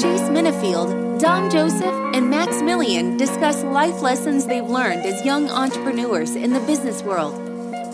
[0.00, 1.84] Chase Minnifield, Dom Joseph,
[2.14, 7.34] and Max Millian discuss life lessons they've learned as young entrepreneurs in the business world.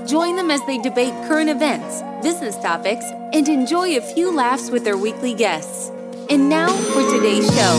[0.07, 4.85] Join them as they debate current events, business topics, and enjoy a few laughs with
[4.85, 5.91] their weekly guests.
[6.31, 7.77] And now for today's show.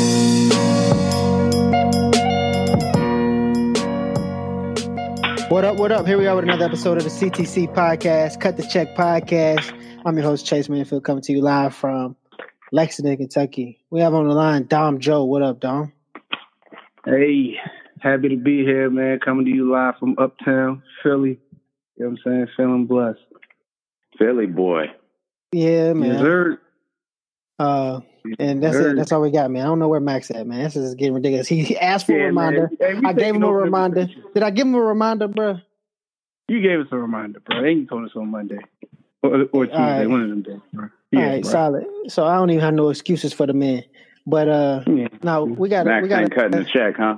[5.47, 6.05] What up, what up?
[6.05, 9.71] Here we are with another episode of the CTC podcast, Cut the Check podcast.
[10.05, 12.17] I'm your host, Chase Minnifield, coming to you live from
[12.71, 13.79] Lexington, Kentucky.
[13.89, 15.23] We have on the line Dom Joe.
[15.23, 15.93] What up, Dom?
[17.05, 17.55] Hey,
[17.99, 19.19] happy to be here, man.
[19.19, 21.39] Coming to you live from Uptown, Philly.
[21.95, 22.47] You know what I'm saying?
[22.57, 23.19] Feeling blessed.
[24.17, 24.87] Philly boy.
[25.53, 26.11] Yeah, man.
[26.11, 26.61] Yes, sir.
[27.59, 28.01] Uh,
[28.37, 28.97] and that's it.
[28.97, 29.63] That's all we got, man.
[29.63, 30.63] I don't know where Max at, man.
[30.63, 31.47] This is getting ridiculous.
[31.47, 32.69] He, he asked for Yeah, a reminder.
[32.79, 34.07] Hey, I gave him a reminder.
[34.33, 35.59] Did I give him a reminder, bro?
[36.49, 37.63] You gave us a reminder, bro.
[37.63, 38.59] Ain't you told us on Monday
[39.23, 40.09] or, or Tuesday, right.
[40.09, 40.83] one of them days, bro.
[41.15, 41.51] all right, bro.
[41.51, 41.85] solid.
[42.07, 43.83] So I don't even have no excuses for the man.
[44.25, 45.07] But uh, Yeah.
[45.23, 47.17] no, we got Max we got ain't cutting the check, huh?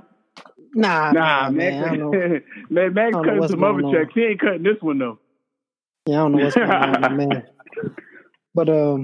[0.76, 1.82] Nah, Nah, man.
[2.12, 2.44] Man.
[2.70, 3.94] man, Max I don't know cutting some other on.
[3.94, 4.12] checks.
[4.14, 5.20] He ain't cutting this one though.
[6.06, 7.44] Yeah, I don't know what's going on, man.
[8.56, 9.04] But um,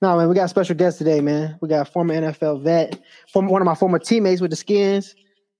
[0.00, 1.58] no, man, we got a special guest today, man.
[1.60, 3.00] We got a former NFL vet,
[3.32, 5.14] former one of my former teammates with the Skins.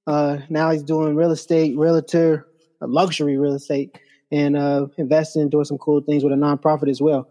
[0.06, 2.46] Uh, now he's doing real estate, realtor,
[2.80, 3.98] luxury real estate,
[4.30, 7.28] and uh, investing, doing some cool things with a nonprofit as well.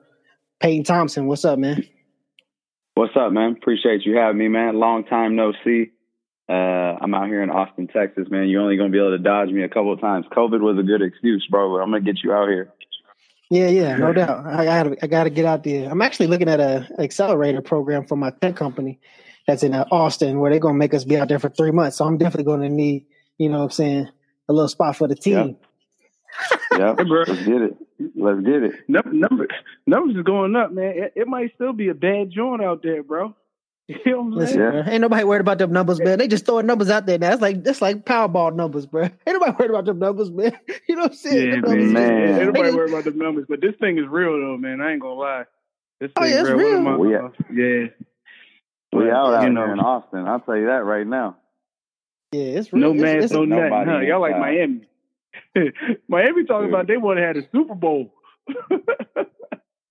[0.59, 1.83] Peyton Thompson, what's up, man?
[2.95, 3.53] What's up, man?
[3.53, 4.79] Appreciate you having me, man.
[4.79, 5.91] Long time no see.
[6.47, 8.47] Uh, I'm out here in Austin, Texas, man.
[8.47, 10.25] You're only gonna be able to dodge me a couple of times.
[10.31, 11.71] COVID was a good excuse, bro.
[11.71, 12.71] But I'm gonna get you out here.
[13.49, 14.45] Yeah, yeah, no doubt.
[14.45, 15.89] I got I got to get out there.
[15.89, 18.99] I'm actually looking at a accelerator program for my tech company
[19.47, 21.97] that's in uh, Austin, where they're gonna make us be out there for three months.
[21.97, 23.05] So I'm definitely gonna need,
[23.37, 24.09] you know, what I'm saying,
[24.49, 25.57] a little spot for the team.
[26.79, 26.97] Yep.
[26.99, 27.23] Hey, bro.
[27.27, 27.77] Let's get it.
[28.15, 28.71] Let's get it.
[28.87, 29.47] Num- Number,
[29.85, 30.93] numbers is going up, man.
[30.95, 33.35] It, it might still be a bad joint out there, bro.
[33.89, 34.73] You know what I'm Listen, saying?
[34.73, 34.81] Yeah.
[34.83, 36.17] bro, ain't nobody worried about them numbers, man.
[36.17, 37.33] They just throwing numbers out there now.
[37.33, 39.03] It's like that's like Powerball numbers, bro.
[39.03, 40.57] Ain't nobody worried about them numbers, man.
[40.87, 41.47] You know what I'm saying?
[41.49, 41.79] Yeah, numbers man.
[41.81, 42.11] just- Man.
[42.29, 44.79] Ain't they nobody just- worried about the numbers, but this thing is real though, man.
[44.79, 45.43] I ain't gonna lie.
[45.99, 46.81] This Oh, thing yeah, it's One of real.
[46.81, 47.11] my- We-
[47.61, 47.87] yeah.
[48.93, 50.27] We out out you here in Austin.
[50.27, 51.35] I'll tell you that right now.
[52.31, 52.81] Yeah, it's real.
[52.81, 53.85] No It's- mask, it's- no nothing.
[53.91, 53.99] Huh?
[53.99, 54.37] Y'all like.
[54.39, 54.87] Miami.
[56.07, 56.73] Miami talking Dude.
[56.73, 58.13] about they want to have a Super Bowl.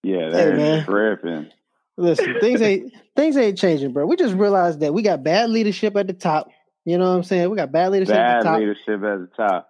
[0.05, 0.85] Yeah, Hey, they're man.
[0.85, 1.51] tripping.
[1.97, 4.05] Listen, things ain't things ain't changing, bro.
[4.07, 6.51] We just realized that we got bad leadership at the top.
[6.85, 7.49] You know what I'm saying?
[7.51, 8.59] We got bad leadership at the Bad top.
[8.59, 9.69] leadership at the top.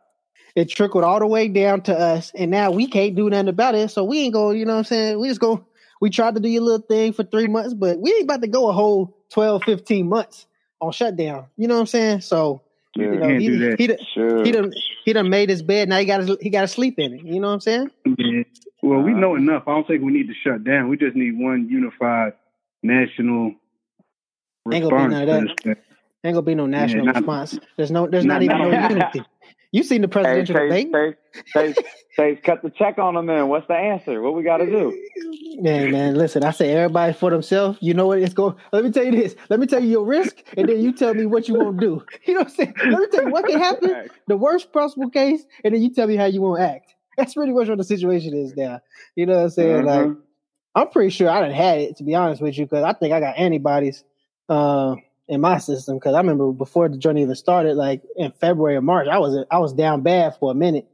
[0.55, 3.75] It trickled all the way down to us, and now we can't do nothing about
[3.75, 3.91] it.
[3.91, 4.59] So we ain't going.
[4.59, 5.21] You know what I'm saying?
[5.21, 5.66] We just go.
[6.00, 8.49] We tried to do your little thing for three months, but we ain't about to
[8.49, 10.47] go a whole 12, 15 months
[10.81, 11.47] on shutdown.
[11.56, 12.21] You know what I'm saying?
[12.22, 12.62] So
[12.97, 14.45] you know, he, do he, done- Sure.
[14.45, 14.73] he done
[15.05, 15.89] he done made his bed.
[15.89, 17.23] Now he got to he got to sleep in it.
[17.25, 17.91] You know what I'm saying?
[18.19, 18.43] Yeah.
[18.83, 19.65] Well, we know enough.
[19.67, 20.89] I don't think we need to shut down.
[20.89, 22.33] We just need one unified
[22.83, 23.55] national
[24.73, 25.13] Ain't gonna be response.
[25.13, 25.41] none of that.
[25.41, 25.77] to this thing.
[26.25, 27.59] Ain't gonna be no national not- response.
[27.77, 28.07] There's no.
[28.07, 29.23] There's not, not- even not- no unity.
[29.72, 31.16] You seen the Hey, presidential Chase, debate?
[31.55, 33.49] Chase, Chase, Chase, cut the check on them then.
[33.49, 34.21] What's the answer?
[34.21, 34.99] What we got to do?
[35.59, 36.43] Man, man, listen.
[36.44, 37.78] I say everybody for themselves.
[37.82, 38.56] You know what it's going.
[38.72, 39.37] Let me tell you this.
[39.50, 42.05] Let me tell you your risk, and then you tell me what you won't do.
[42.27, 42.75] You know what I'm saying?
[42.78, 44.09] Let me tell you what can happen.
[44.27, 46.94] The worst possible case, and then you tell me how you won't act.
[47.19, 48.81] That's pretty much what the situation is now.
[49.15, 49.84] You know what I'm saying?
[49.84, 50.16] Like, Mhm.
[50.75, 53.12] I'm pretty sure I done had it to be honest with you, because I think
[53.12, 54.05] I got antibodies
[54.49, 54.97] uh,
[55.28, 55.97] in my system.
[55.97, 59.44] Because I remember before the journey even started, like in February or March, I was
[59.50, 60.88] I was down bad for a minute,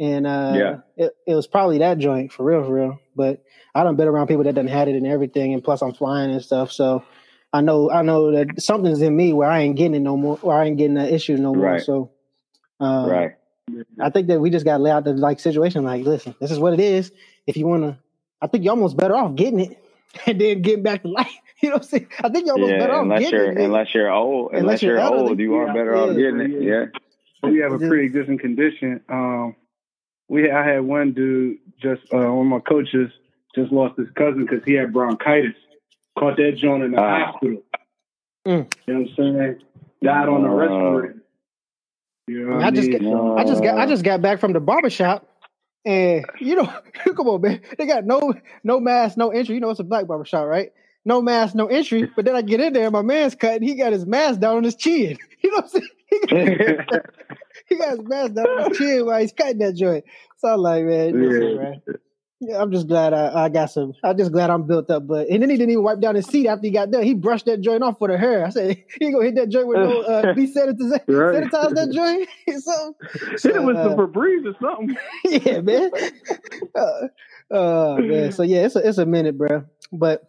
[0.00, 0.76] and uh, Yeah.
[0.96, 3.00] it, it was probably that joint for real, for real.
[3.14, 3.42] But
[3.74, 6.30] I don't been around people that done had it and everything, and plus I'm flying
[6.30, 7.04] and stuff, so
[7.52, 10.38] I know I know that something's in me where I ain't getting it no more,
[10.42, 11.72] or I ain't getting that issue no more.
[11.72, 11.80] Right.
[11.82, 12.10] So,
[12.80, 13.32] uh, right.
[14.00, 15.84] I think that we just got to lay out the like situation.
[15.84, 17.12] Like, listen, this is what it is.
[17.46, 17.98] If you want to,
[18.40, 19.84] I think you're almost better off getting it
[20.26, 21.32] and then getting back to life.
[21.62, 22.08] You know what I'm saying?
[22.22, 23.58] I think you're almost better off unless getting you're it.
[23.64, 26.40] unless you're old, Unless unless, you're you're, old, you are Yeah, better off yeah, getting
[26.40, 26.62] it.
[26.62, 26.84] yeah.
[27.42, 27.50] Yeah.
[27.50, 29.00] we have a Just- pre-existing condition.
[29.08, 29.56] Um,
[30.28, 33.10] we I had one dude just uh, one of my coaches
[33.56, 35.54] just lost his cousin because he had bronchitis.
[36.18, 37.26] Caught that joint in the Ah.
[37.32, 37.62] hospital.
[38.46, 38.72] Mm.
[38.86, 39.60] You know what I'm saying?
[40.02, 41.22] Died on the Uh, respirator.
[42.28, 43.10] You know what I just mean?
[43.10, 45.26] got, I just got, I just got back from the barbershop,
[45.84, 46.66] and you know,
[47.16, 49.54] come on, man, they got no, no mask, no entry.
[49.54, 50.72] You know, it's a black barbershop, right?
[51.08, 52.06] No mask, no entry.
[52.14, 53.62] But then I get in there, my man's cutting.
[53.66, 55.16] He got his mask down on his chin.
[55.42, 55.88] You know what I'm saying?
[56.10, 57.04] He got,
[57.68, 60.04] he got his mask down on his chin while he's cutting that joint.
[60.38, 61.54] So I'm like, man, Yeah.
[61.54, 61.82] man.
[62.40, 63.92] Yeah, I'm just glad I, I got some.
[64.04, 65.06] I'm just glad I'm built up.
[65.06, 67.02] But and then he didn't even wipe down his seat after he got done.
[67.04, 68.44] He brushed that joint off with a hair.
[68.44, 71.42] I said, he ain't gonna hit that joint with no uh, desanitize, Right.
[71.44, 72.28] sanitize that joint.
[72.62, 72.94] so,
[73.48, 74.96] Hit it with uh, some Febreze or something.
[75.24, 75.90] yeah, man.
[76.76, 78.32] Uh, uh, man.
[78.32, 79.64] So yeah, it's a it's a minute, bro.
[79.92, 80.22] But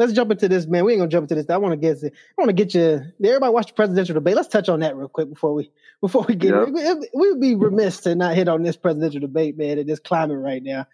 [0.00, 0.84] let's jump into this, man.
[0.84, 1.50] We ain't gonna jump into this.
[1.50, 2.10] I want to get I
[2.40, 3.02] want to get you.
[3.22, 4.34] Everybody watch the presidential debate.
[4.34, 5.70] Let's touch on that real quick before we
[6.00, 6.54] before we get.
[6.54, 6.68] Yep.
[6.74, 10.00] It, we would be remiss to not hit on this presidential debate, man, in this
[10.00, 10.86] climate right now.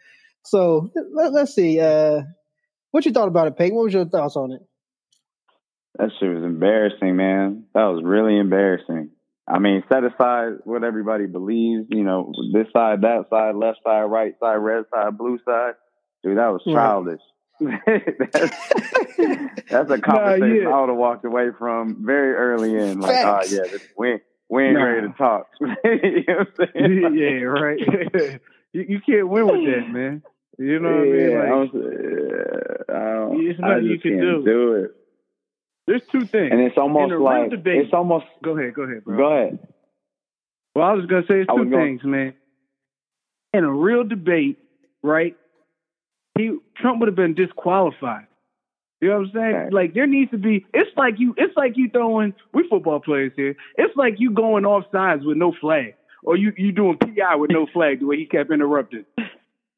[0.43, 1.81] So let, us see.
[1.81, 2.23] Uh,
[2.91, 3.77] what you thought about it, Peyton?
[3.77, 4.63] What was your thoughts on it?
[5.99, 7.65] That shit was embarrassing, man.
[7.75, 9.11] That was really embarrassing.
[9.49, 14.03] I mean, set aside what everybody believes, you know, this side, that side, left side,
[14.03, 15.75] right side, red side, blue side.
[16.25, 17.21] Dude, that was childish.
[18.31, 18.57] that's,
[19.71, 20.77] that's, a conversation nah, yeah.
[20.77, 23.01] I would have walked away from very early in.
[23.01, 24.19] Like, oh yeah, this, we
[24.49, 24.85] we ain't nah.
[24.85, 25.47] ready to talk.
[25.61, 27.79] you know yeah, right.
[28.73, 30.23] you, you, can't win with that, man.
[30.59, 31.39] You know what yeah, I mean?
[31.39, 31.71] Like, I was,
[32.89, 34.43] uh, it's nothing you can do.
[34.45, 34.91] do it.
[35.87, 38.27] There's two things, and it's almost like debate, it's almost.
[38.43, 39.17] Go ahead, go ahead, bro.
[39.17, 39.59] Go ahead.
[40.75, 42.35] Well, I was gonna say it's two things, man.
[43.55, 44.59] In a real debate,
[45.03, 45.37] right?
[46.37, 48.27] He Trump would have been disqualified.
[49.01, 49.55] You know what I'm saying?
[49.55, 49.73] Right.
[49.73, 50.65] Like there needs to be.
[50.73, 51.35] It's like you.
[51.37, 52.35] It's like you throwing.
[52.55, 53.57] We football players here.
[53.77, 57.51] It's like you going off sides with no flag, or you you doing PI with
[57.51, 59.05] no flag the way he kept interrupting.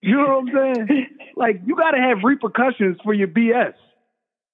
[0.01, 1.07] You know what I'm saying?
[1.37, 3.75] Like you got to have repercussions for your BS.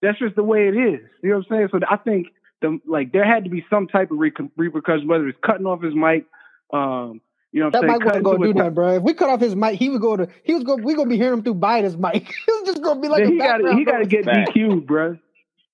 [0.03, 1.01] That's just the way it is.
[1.23, 1.69] You know what I'm saying?
[1.73, 2.27] So I think
[2.61, 5.95] the like there had to be some type of repercussion, whether it's cutting off his
[5.95, 6.27] mic.
[6.75, 7.23] Um,
[7.55, 8.97] you know, what that I'm mic wasn't gonna do that, bro.
[8.97, 10.27] If we cut off his mic, he would go to.
[10.43, 10.83] He was going.
[10.83, 12.27] We gonna be hearing him through Biden's mic.
[12.47, 13.27] he was just gonna be like.
[13.27, 13.61] he got.
[13.79, 15.17] He got to get DQ'd, bro.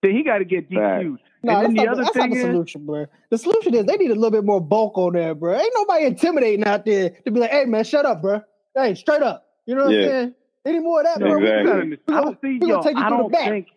[0.02, 1.18] Then he got to get DQ'd.
[1.42, 3.06] No, that's, not, that's not, the is, solution, bro.
[3.30, 5.58] The solution is they need a little bit more bulk on there, bro.
[5.58, 8.42] Ain't nobody intimidating out there to be like, "Hey, man, shut up, bro.
[8.76, 10.00] Hey, straight up." You know what yeah.
[10.00, 10.34] I'm saying?
[10.66, 11.38] Any more of that, bro?
[11.38, 11.62] Exactly.
[11.62, 13.48] We gonna, we gonna, take you I to the back.
[13.48, 13.68] Think,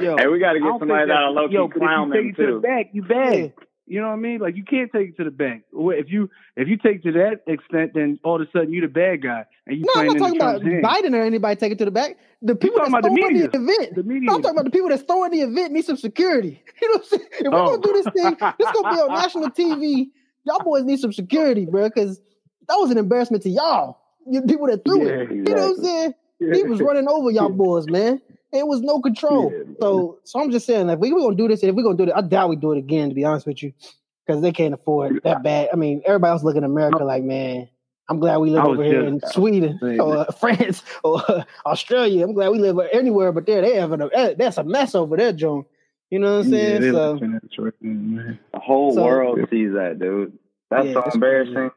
[0.00, 2.46] yo, hey, we got to get somebody that'll low key clown them you too.
[2.46, 3.52] To the back, you bad.
[3.92, 4.40] You know what I mean?
[4.40, 5.64] Like you can't take it to the bank.
[5.70, 8.92] If you if you take to that extent, then all of a sudden you're the
[8.92, 9.84] bad guy and you.
[9.84, 10.82] No, I'm not talking about hand.
[10.82, 12.16] Biden or anybody taking it to the back.
[12.40, 13.48] The people that's throwing the, media.
[13.50, 13.94] the event.
[13.94, 14.28] The media.
[14.28, 16.62] No, I'm talking about the people that's throwing the event need some security.
[16.80, 17.28] You know what I'm saying?
[17.32, 17.66] If we're oh.
[17.66, 18.10] gonna do this oh.
[18.10, 20.06] thing, this gonna be on national TV.
[20.44, 22.18] Y'all boys need some security, bro, because
[22.68, 23.98] that was an embarrassment to y'all.
[24.26, 25.20] You people that threw yeah, it.
[25.20, 25.36] Exactly.
[25.36, 26.14] You know what I'm saying?
[26.54, 28.22] He was running over y'all boys, man.
[28.52, 29.50] It was no control.
[29.50, 31.96] Yeah, so, so I'm just saying, if we, we're gonna do this, if we're gonna
[31.96, 33.08] do it, I doubt we do it again.
[33.08, 33.72] To be honest with you,
[34.26, 35.70] because they can't afford that bad.
[35.72, 37.68] I mean, everybody else looking at America like, man,
[38.08, 41.22] I'm glad we live over here in Sweden or France or
[41.64, 42.24] Australia.
[42.24, 45.16] I'm glad we live anywhere, but there they have a eh, that's a mess over
[45.16, 45.64] there, John.
[46.10, 46.82] You know what I'm saying?
[46.82, 50.38] Yeah, so, the whole so, world sees that, dude.
[50.70, 51.70] That's yeah, so embarrassing.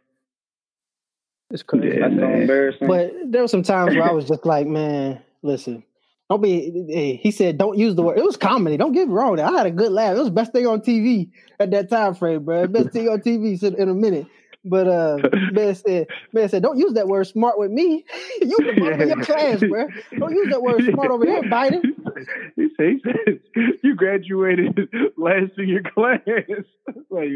[1.51, 1.87] It's crazy.
[1.87, 2.87] Yeah, That's so embarrassing.
[2.87, 5.83] But there were some times where I was just like, man, listen,
[6.29, 7.19] don't be.
[7.21, 8.17] He said, don't use the word.
[8.17, 8.77] It was comedy.
[8.77, 9.39] Don't get me wrong.
[9.39, 10.15] I had a good laugh.
[10.15, 11.29] It was the best thing on TV
[11.59, 12.67] at that time frame, bro.
[12.67, 14.25] Best thing on TV in a minute.
[14.67, 15.17] But uh,
[15.51, 18.03] man said, man said, don't use that word smart with me.
[18.41, 19.01] you the yeah.
[19.03, 19.87] in your class, bro.
[20.17, 21.81] Don't use that word smart over here, Biden.
[22.55, 23.39] He said, he said
[23.83, 26.21] you graduated last in your class.
[27.09, 27.29] like,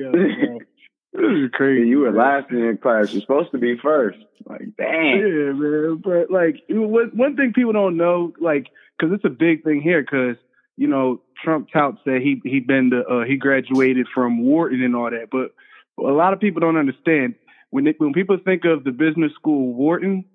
[1.14, 1.88] this is crazy.
[1.88, 3.12] You were last in class.
[3.12, 4.20] You're supposed to be first.
[4.46, 5.20] Like, dang.
[5.20, 6.02] Yeah, man.
[6.04, 8.68] But like, one thing people don't know, like,
[8.98, 10.36] because it's a big thing here, because
[10.78, 14.96] you know Trump touts that he he been the uh, he graduated from Wharton and
[14.96, 15.52] all that, but
[16.04, 17.36] a lot of people don't understand
[17.72, 20.26] when they, when people think of the business school Wharton,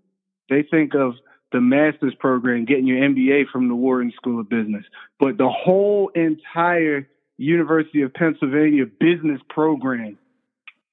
[0.48, 1.14] they think of
[1.52, 4.84] the master's program, getting your MBA from the Wharton School of Business.
[5.20, 10.18] But the whole entire University of Pennsylvania business program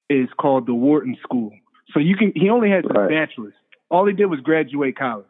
[0.08, 1.50] is called the Wharton School.
[1.92, 3.06] So you can he only has right.
[3.06, 3.54] a bachelor's.
[3.90, 5.26] All he did was graduate college.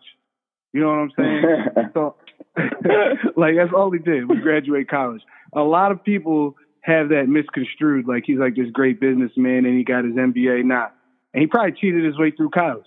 [0.73, 1.91] You know what I'm saying?
[1.95, 2.17] so
[3.37, 5.23] like that's all he did was graduate college.
[5.55, 9.85] A lot of people have that misconstrued, like he's like this great businessman and he
[9.85, 10.65] got his MBA.
[10.65, 10.89] Nah,
[11.33, 12.85] and he probably cheated his way through college.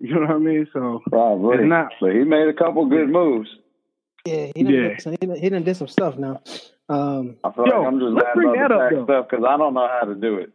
[0.00, 0.66] You know what I mean?
[0.72, 1.58] So probably.
[1.58, 1.92] It's not.
[2.00, 3.48] So he made a couple good moves.
[4.26, 4.88] Yeah, he done, yeah.
[4.88, 6.42] Did, some, he, done, did some stuff now.
[6.88, 9.74] Um, I feel yo, like I'm just let's bring that up, stuff because I don't
[9.74, 10.50] know how to do it.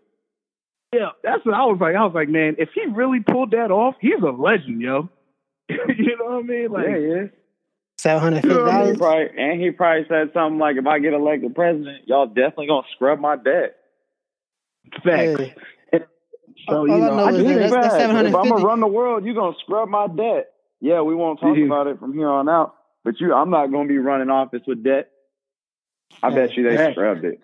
[0.93, 1.96] Yeah, that's what I was like.
[1.96, 5.10] I was like, man, if he really pulled that off, he's a legend, yo.
[5.69, 6.72] you know what I mean?
[6.72, 7.24] Like, yeah, yeah.
[8.00, 9.31] Seven hundred fifty dollars.
[9.38, 13.19] And he probably said something like, "If I get elected president, y'all definitely gonna scrub
[13.19, 13.75] my debt."
[15.03, 15.41] Facts.
[15.41, 15.55] Hey.
[16.67, 19.89] So you know, I that's, that's if I'm gonna run the world, you're gonna scrub
[19.89, 20.51] my debt.
[20.81, 22.75] Yeah, we won't talk about it from here on out.
[23.03, 25.10] But you, I'm not gonna be running office with debt.
[26.24, 27.41] I bet you they scrubbed it.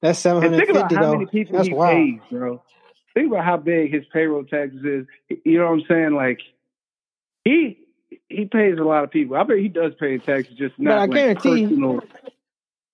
[0.00, 0.72] That's seven hundred fifty.
[0.74, 1.96] Think about how many people That's he wild.
[1.96, 2.62] pays, bro
[3.14, 5.38] think about how big his payroll taxes is.
[5.44, 6.14] You know what I'm saying?
[6.14, 6.40] Like
[7.44, 7.78] he
[8.28, 9.36] he pays a lot of people.
[9.36, 10.90] I bet he does pay taxes, just not.
[10.90, 11.66] But I like guarantee.
[11.66, 12.00] Personal.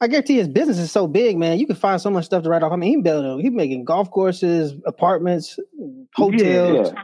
[0.02, 1.58] I guarantee his business is so big, man.
[1.58, 2.72] You can find so much stuff to write off.
[2.72, 5.58] I mean, he built he's making golf courses, apartments,
[6.14, 7.02] hotels, yeah, yeah.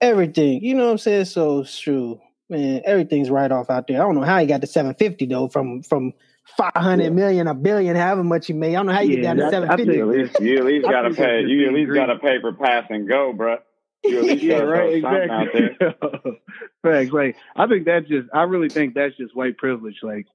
[0.00, 0.62] everything.
[0.62, 1.24] You know what I'm saying?
[1.24, 2.20] So it's true.
[2.48, 3.96] man, everything's right off out there.
[4.00, 6.12] I don't know how he got the 750 though from from
[6.56, 7.10] 500 yeah.
[7.10, 8.74] million, a billion, however much he made.
[8.74, 10.00] I don't know how you yeah, got the 750.
[10.00, 11.42] At least, you at least got to pay.
[11.42, 13.58] You at least got to pay for pass and go, bro.
[14.04, 15.76] yeah, right, exactly.
[16.82, 17.10] Facts.
[17.12, 18.28] Like, I think that's just.
[18.32, 19.96] I really think that's just white privilege.
[20.02, 20.26] Like,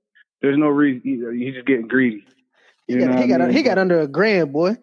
[0.42, 1.02] there's no reason.
[1.38, 2.26] He's just getting greedy.
[2.88, 4.76] he got, he got, he got under a grand, boy.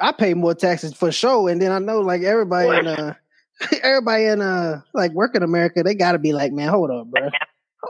[0.00, 2.78] I pay more taxes for sure, and then I know like everybody what?
[2.78, 3.14] in uh,
[3.82, 7.28] everybody in uh, like working America, they got to be like, man, hold up, bro,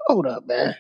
[0.07, 0.75] hold up, man.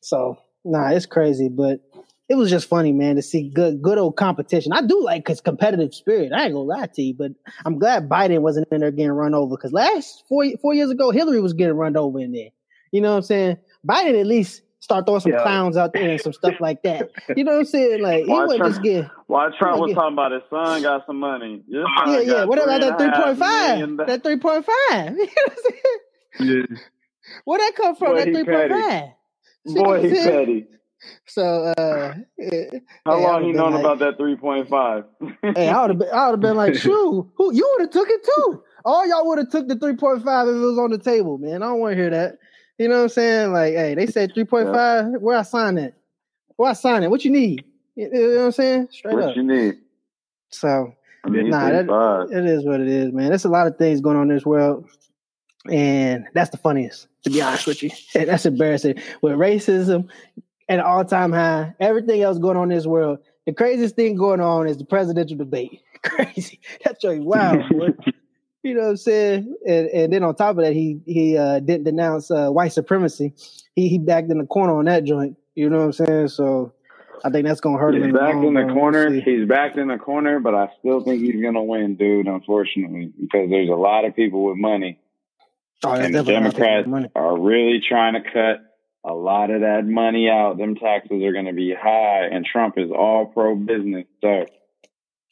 [0.00, 1.80] So Nah, it's crazy, but
[2.28, 4.72] it was just funny, man, to see good good old competition.
[4.72, 6.32] I do like cause competitive spirit.
[6.32, 7.32] I ain't gonna lie to you, but
[7.64, 9.56] I'm glad Biden wasn't in there getting run over.
[9.56, 12.48] Cause last four four years ago, Hillary was getting run over in there.
[12.90, 13.58] You know what I'm saying?
[13.86, 15.42] Biden at least start throwing some yeah.
[15.42, 17.10] clowns out there and some stuff like that.
[17.36, 18.02] You know what I'm saying?
[18.02, 19.10] Like he wasn't just getting.
[19.28, 21.62] While Trump was talking about his son got some money.
[21.68, 22.44] yeah, yeah.
[22.44, 24.06] What about that three point five?
[24.08, 25.16] That three point five.
[25.16, 26.66] You know what I'm saying?
[26.70, 26.76] Yeah.
[27.44, 28.16] Where that come from?
[28.16, 29.08] That three point five.
[29.66, 30.66] Boy, he's petty.
[31.26, 32.14] So uh
[33.04, 35.04] how long you known like, about that three point five?
[35.42, 37.90] hey, I would have been I would have been like, shoot, who you would have
[37.90, 38.62] took it too.
[38.84, 41.38] All y'all would have took the three point five if it was on the table,
[41.38, 41.62] man.
[41.62, 42.38] I don't want to hear that.
[42.78, 43.52] You know what I'm saying?
[43.52, 45.06] Like, hey, they said three point five.
[45.12, 45.18] Yeah.
[45.18, 45.94] Where I sign it?
[46.56, 47.10] Where I sign it?
[47.10, 47.64] What you need?
[47.94, 48.88] You know what I'm saying?
[48.90, 49.28] Straight what up.
[49.28, 49.78] What you need?
[50.50, 50.92] So
[51.24, 53.28] I mean, nah, that, it is what it is, man.
[53.28, 54.88] There's a lot of things going on in this world.
[55.70, 57.90] And that's the funniest, to be honest with you.
[58.14, 58.96] And that's embarrassing.
[59.22, 60.08] With racism
[60.68, 64.40] at all time high, everything else going on in this world, the craziest thing going
[64.40, 65.82] on is the presidential debate.
[66.02, 66.60] Crazy.
[66.84, 67.54] That's just wow.
[68.62, 69.56] you know what I'm saying?
[69.66, 73.34] And, and then on top of that, he he uh, didn't denounce uh, white supremacy.
[73.74, 75.36] He he backed in the corner on that joint.
[75.54, 76.28] You know what I'm saying?
[76.28, 76.72] So
[77.24, 78.10] I think that's gonna hurt he's him.
[78.10, 79.10] He's back in the corner.
[79.10, 82.26] He's back in the corner, but I still think he's gonna win, dude.
[82.26, 84.98] Unfortunately, because there's a lot of people with money
[85.84, 88.62] Oh, and the Democrats are really trying to cut
[89.04, 90.58] a lot of that money out.
[90.58, 94.06] Them taxes are going to be high, and Trump is all pro business.
[94.22, 94.46] So,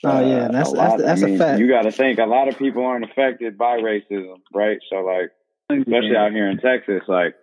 [0.05, 1.61] oh yeah, uh, that's a that's, that's I mean, a fact.
[1.61, 4.79] You got to think a lot of people aren't affected by racism, right?
[4.91, 5.31] So, like,
[5.71, 6.25] especially yeah.
[6.25, 7.35] out here in Texas, like,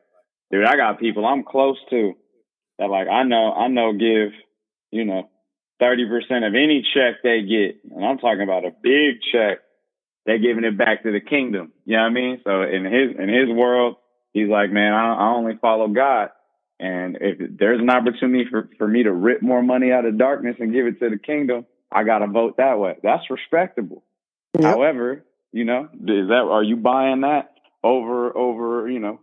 [0.51, 2.13] dude, I got people I'm close to
[2.77, 4.31] that, like, I know, I know, give,
[4.91, 5.27] you know,
[5.79, 9.59] thirty percent of any check they get, and I'm talking about a big check
[10.25, 11.71] they're giving it back to the kingdom.
[11.85, 12.41] You know what I mean?
[12.43, 13.95] So in his in his world,
[14.33, 16.29] he's like, man, I, I only follow God.
[16.79, 20.55] And if there's an opportunity for, for me to rip more money out of darkness
[20.59, 22.97] and give it to the kingdom, I gotta vote that way.
[23.03, 24.03] That's respectable.
[24.59, 24.63] Yep.
[24.63, 29.19] However, you know, is that are you buying that over over you know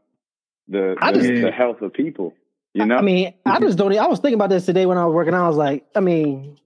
[0.68, 2.34] the the, just, the health of people?
[2.74, 3.96] You know, I mean, I just don't.
[3.96, 5.34] I was thinking about this today when I was working.
[5.34, 6.58] I was like, I mean,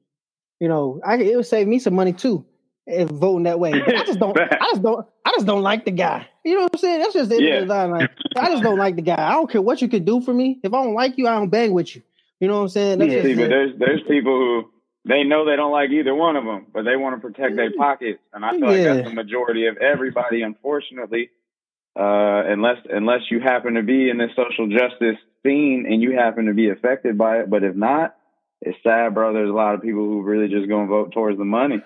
[0.59, 2.45] you know, I it would save me some money too
[2.87, 3.73] if voting that way.
[3.73, 4.39] I just don't.
[4.41, 5.07] I just don't.
[5.25, 6.27] I just don't like the guy.
[6.45, 7.01] You know what I'm saying?
[7.01, 7.61] That's just the yeah.
[7.61, 9.17] Like, I just don't like the guy.
[9.17, 10.59] I don't care what you could do for me.
[10.63, 12.03] If I don't like you, I don't bang with you.
[12.41, 12.99] You know what I'm saying?
[12.99, 14.71] That's yeah, see, but there's there's people who
[15.09, 17.73] they know they don't like either one of them, but they want to protect their
[17.77, 18.67] pockets, and I feel yeah.
[18.67, 20.43] like that's the majority of everybody.
[20.43, 21.31] Unfortunately,
[21.99, 26.47] uh, unless unless you happen to be in the social justice scene and you happen
[26.47, 28.17] to be affected by it, but if not,
[28.61, 29.33] it's sad, bro.
[29.33, 31.83] There's a lot of people who really just gonna vote towards the money.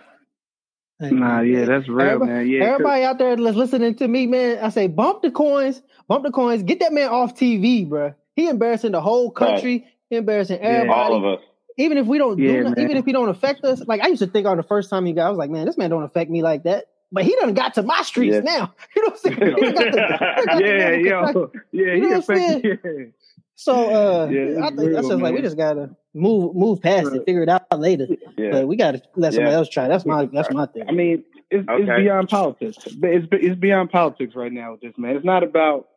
[0.99, 2.49] Nah, yeah, that's real, everybody, man.
[2.49, 4.59] Yeah, everybody out there that's listening to me, man.
[4.59, 8.15] I say, bump the coins, bump the coins, get that man off TV, bro.
[8.35, 9.93] He embarrassing the whole country, right.
[10.09, 10.89] he embarrassing everybody.
[10.89, 11.45] Yeah, all of us.
[11.79, 14.23] Even if we don't yeah, do, even if he don't affect us, like I used
[14.23, 16.05] to think on the first time he got, I was like, man, this man don't
[16.05, 16.87] affect me like that.
[17.13, 18.41] But he done got to my streets yeah.
[18.41, 18.75] now.
[18.97, 19.57] You know what I'm saying?
[19.57, 21.95] He got to, yeah, yeah, yeah.
[21.95, 23.13] He affected.
[23.57, 27.17] So uh, yeah, I think that's just like we just gotta move move past right.
[27.17, 28.07] it, figure it out later.
[28.37, 28.51] Yeah.
[28.53, 29.59] But we gotta let somebody yeah.
[29.59, 29.89] else try.
[29.89, 30.85] That's my that's my thing.
[30.87, 31.83] I mean, it's, okay.
[31.83, 32.77] it's beyond politics.
[32.85, 35.17] It's it's beyond politics right now with this man.
[35.17, 35.89] It's not about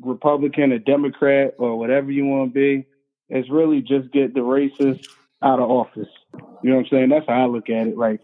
[0.00, 2.86] Republican or Democrat or whatever you want to be.
[3.28, 5.06] It's really just get the racists
[5.40, 6.08] out of office.
[6.34, 7.08] You know what I'm saying?
[7.10, 7.96] That's how I look at it.
[7.96, 8.22] Like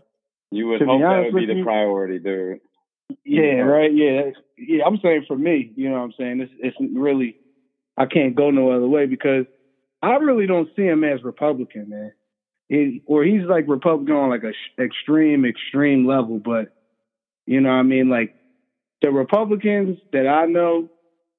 [0.51, 2.61] you would hope that would be the you, priority, dude.
[3.25, 3.95] Yeah, right.
[3.95, 4.85] Yeah, yeah.
[4.85, 6.41] I'm saying for me, you know what I'm saying.
[6.41, 7.37] It's it's really
[7.99, 9.45] I can't go no other way because
[10.01, 12.13] I really don't see him as Republican, man.
[12.69, 16.39] He, or he's like Republican on like a sh- extreme, extreme level.
[16.39, 16.73] But
[17.45, 18.37] you know, what I mean, like
[19.03, 20.89] the Republicans that I know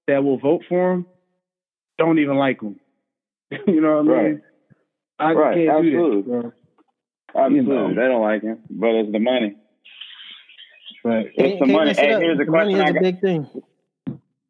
[0.08, 1.06] that will vote for him
[1.98, 2.80] don't even like him.
[3.68, 4.32] you know what I mean?
[4.32, 4.42] Right.
[5.20, 5.56] I right.
[5.56, 6.22] can't Absolutely.
[6.24, 6.54] do that.
[7.36, 7.88] Absolutely, you know.
[7.90, 9.56] they don't like him, but it's the money.
[11.06, 11.28] Right.
[11.36, 11.94] It's the money.
[11.94, 12.78] Hey, here's a question.
[12.78, 13.48] Money is a big thing.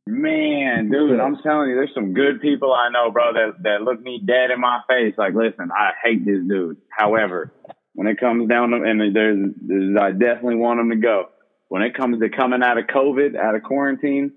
[0.10, 4.02] Man, dude, I'm telling you, there's some good people I know, bro, that, that look
[4.02, 5.14] me dead in my face.
[5.18, 6.78] Like, listen, I hate this dude.
[6.90, 7.54] However,
[7.94, 11.30] when it comes down to, and there's, there's, I definitely want him to go.
[11.68, 14.32] When it comes to coming out of COVID, out of quarantine,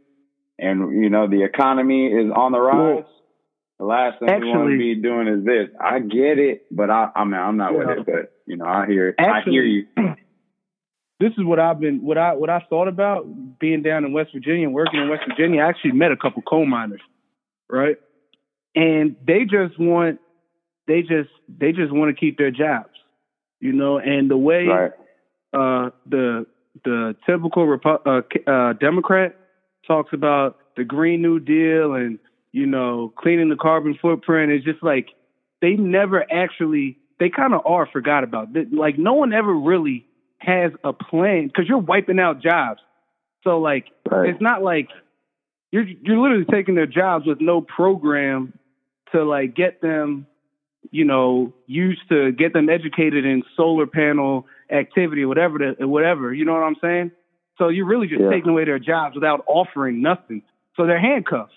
[0.58, 3.04] and you know the economy is on the rise.
[3.78, 5.68] the last thing we want to be doing is this.
[5.80, 8.04] I get it, but I, I mean, I'm not with it.
[8.04, 9.86] But you know, I hear, actually, I hear you.
[11.22, 13.24] This is what I've been, what I, what I thought about
[13.60, 15.62] being down in West Virginia and working in West Virginia.
[15.62, 17.00] I actually met a couple coal miners,
[17.70, 17.96] right?
[18.74, 20.18] And they just want,
[20.88, 22.90] they just, they just want to keep their jobs,
[23.60, 23.98] you know.
[23.98, 24.90] And the way right.
[25.52, 26.44] uh, the
[26.84, 29.36] the typical Repu- uh, uh, Democrat
[29.86, 32.18] talks about the Green New Deal and
[32.50, 34.50] you know cleaning the carbon footprint.
[34.50, 35.10] is just like
[35.60, 36.98] they never actually.
[37.20, 38.48] They kind of are forgot about.
[38.72, 40.04] Like no one ever really
[40.42, 42.80] has a plan because you're wiping out jobs.
[43.44, 44.30] So like right.
[44.30, 44.88] it's not like
[45.70, 48.52] you're you're literally taking their jobs with no program
[49.12, 50.26] to like get them,
[50.90, 56.32] you know, used to get them educated in solar panel activity, whatever the, whatever.
[56.32, 57.12] You know what I'm saying?
[57.58, 58.30] So you're really just yeah.
[58.30, 60.42] taking away their jobs without offering nothing.
[60.76, 61.52] So they're handcuffs.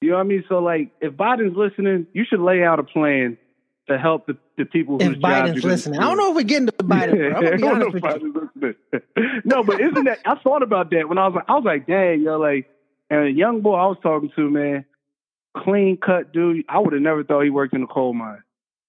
[0.00, 0.44] You know what I mean?
[0.48, 3.38] So like, if Biden's listening, you should lay out a plan
[3.88, 6.00] to help the, the people if Biden's listening.
[6.00, 7.18] I don't know if we're getting to Biden.
[7.18, 9.40] Yeah, I'm gonna be honest with you.
[9.44, 10.20] no, but isn't that?
[10.24, 12.68] I thought about that when I was like, I was like, dang, yo, like,
[13.10, 14.84] and a young boy I was talking to, man,
[15.56, 16.64] clean cut dude.
[16.68, 18.42] I would have never thought he worked in a coal mine,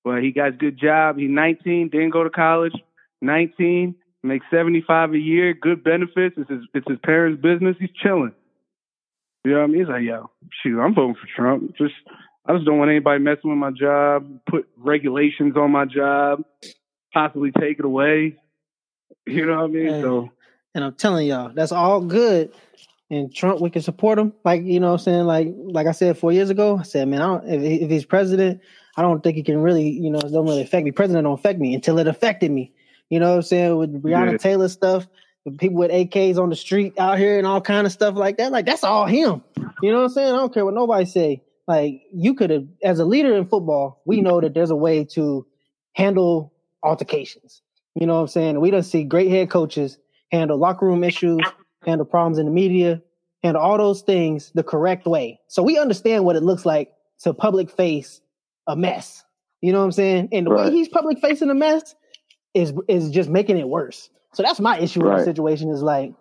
[0.03, 1.17] but he got a good job.
[1.17, 2.73] He's 19, didn't go to college.
[3.21, 6.35] 19, makes 75 a year, good benefits.
[6.37, 7.75] It's his, it's his parents' business.
[7.79, 8.33] He's chilling.
[9.43, 9.79] You know what I mean?
[9.79, 10.31] He's like, yo,
[10.63, 11.75] shoot, I'm voting for Trump.
[11.77, 11.93] Just,
[12.47, 16.43] I just don't want anybody messing with my job, put regulations on my job,
[17.13, 18.37] possibly take it away.
[19.25, 19.87] You know what I mean?
[19.87, 20.29] And, so,
[20.75, 22.53] and I'm telling y'all, that's all good.
[23.09, 24.33] And Trump, we can support him.
[24.43, 25.25] Like, you know what I'm saying?
[25.25, 28.05] Like, like I said four years ago, I said, man, I don't, if, if he's
[28.05, 28.61] president,
[28.97, 30.91] I don't think he can really, you know, it don't really affect me.
[30.91, 32.73] President don't affect me until it affected me.
[33.09, 33.77] You know what I'm saying?
[33.77, 34.37] With Breonna yeah.
[34.37, 35.07] Taylor stuff,
[35.45, 38.37] the people with AKs on the street out here and all kind of stuff like
[38.37, 38.51] that.
[38.51, 39.43] Like that's all him.
[39.81, 40.33] You know what I'm saying?
[40.33, 41.43] I don't care what nobody say.
[41.67, 45.03] Like you could have, as a leader in football, we know that there's a way
[45.05, 45.45] to
[45.93, 47.61] handle altercations.
[47.95, 48.59] You know what I'm saying?
[48.59, 49.97] We don't see great head coaches
[50.31, 51.39] handle locker room issues,
[51.85, 53.01] handle problems in the media,
[53.41, 55.39] handle all those things the correct way.
[55.47, 58.21] So we understand what it looks like to public face
[58.67, 59.23] a mess.
[59.61, 60.29] You know what I'm saying?
[60.31, 60.65] And the right.
[60.65, 61.95] way he's public facing a mess,
[62.55, 64.09] is is just making it worse.
[64.33, 65.15] So that's my issue right.
[65.15, 66.13] with the situation is like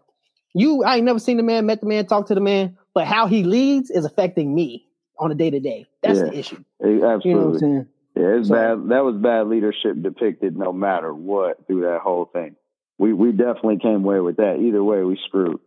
[0.55, 3.07] you I ain't never seen the man, met the man, talk to the man, but
[3.07, 4.87] how he leads is affecting me
[5.18, 5.87] on a day to day.
[6.03, 6.64] That's yeah, the issue.
[6.81, 7.31] Absolutely.
[7.31, 7.87] You know what I'm saying?
[8.16, 8.88] Yeah, it's so, bad.
[8.90, 12.57] That was bad leadership depicted no matter what through that whole thing.
[12.98, 14.59] We we definitely came away with that.
[14.61, 15.61] Either way, we screwed.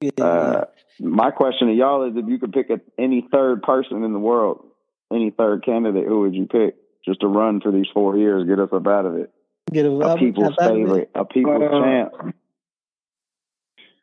[0.00, 0.64] Yeah, uh,
[1.00, 4.18] my question to y'all is: If you could pick a, any third person in the
[4.18, 4.64] world,
[5.12, 8.60] any third candidate, who would you pick just to run for these four years, get
[8.60, 9.32] us up out of it?
[9.72, 12.34] Get a, a people's favorite, a people's uh, champ.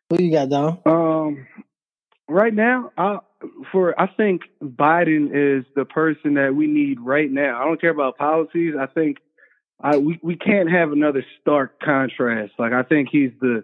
[0.09, 0.79] Who you got, Dom?
[0.85, 1.47] Um,
[2.27, 3.19] right now, I,
[3.71, 7.61] for I think Biden is the person that we need right now.
[7.61, 8.73] I don't care about policies.
[8.79, 9.17] I think
[9.81, 12.53] I we, we can't have another stark contrast.
[12.57, 13.63] Like I think he's the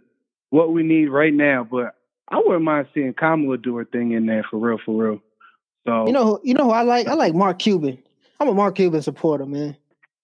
[0.50, 1.68] what we need right now.
[1.70, 1.96] But
[2.30, 5.20] I wouldn't mind seeing Kamala do her thing in there for real, for real.
[5.88, 7.08] So you know, you know who I like?
[7.08, 7.98] I like Mark Cuban.
[8.40, 9.78] I'm a Mark Cuban supporter, man.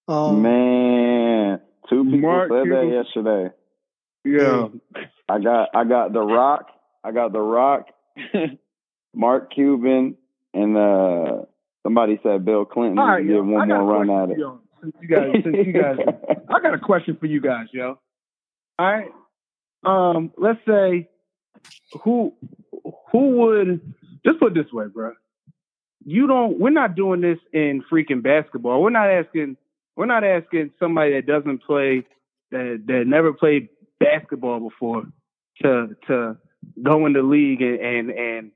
[0.07, 2.89] Um, man, Two people Mark said Cuban.
[2.89, 3.53] that yesterday.
[4.23, 4.67] Yeah.
[5.29, 6.67] I got I got The Rock.
[7.03, 7.87] I got The Rock,
[9.17, 10.15] Mark Cuban,
[10.53, 11.41] and uh
[11.83, 12.99] somebody said Bill Clinton.
[12.99, 14.37] All right, yo, one more run at it.
[14.37, 15.97] Yo, since you guys, since you guys,
[16.49, 17.97] I got a question for you guys, yo.
[18.79, 19.11] All right.
[19.83, 21.09] Um, let's say
[22.03, 22.33] who
[23.11, 23.93] who would
[24.25, 25.13] just put it this way, bro.
[26.05, 26.59] You don't.
[26.59, 28.81] We're not doing this in freaking basketball.
[28.81, 29.57] We're not asking
[29.95, 32.05] we're not asking somebody that doesn't play
[32.51, 35.03] that that never played basketball before
[35.63, 36.37] to to
[36.83, 38.51] go in the league and and, and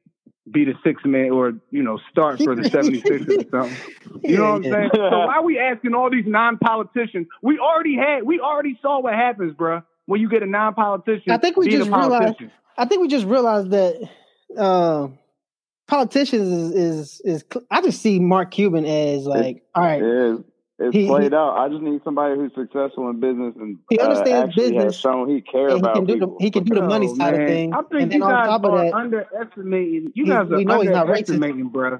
[0.49, 4.21] be the six man or you know start for the 76ers or something.
[4.23, 4.89] You know what I'm saying?
[4.95, 7.27] So why are we asking all these non politicians?
[7.41, 9.81] We already had we already saw what happens, bro.
[10.05, 12.41] When you get a non politician, I think we just realized.
[12.77, 14.09] I think we just realized that
[14.57, 15.09] uh,
[15.87, 20.43] politicians is, is is I just see Mark Cuban as like, it, all right,
[20.81, 21.57] it's he, played he, out.
[21.57, 24.83] I just need somebody who's successful in business and he uh, understands uh, business.
[24.83, 26.27] Has shown he cares about he can people.
[26.27, 27.41] do the, he can do the money oh, side man.
[27.41, 27.73] of things.
[27.73, 30.11] I think and you guys are that, underestimating.
[30.15, 31.99] You guys are underestimating, bro.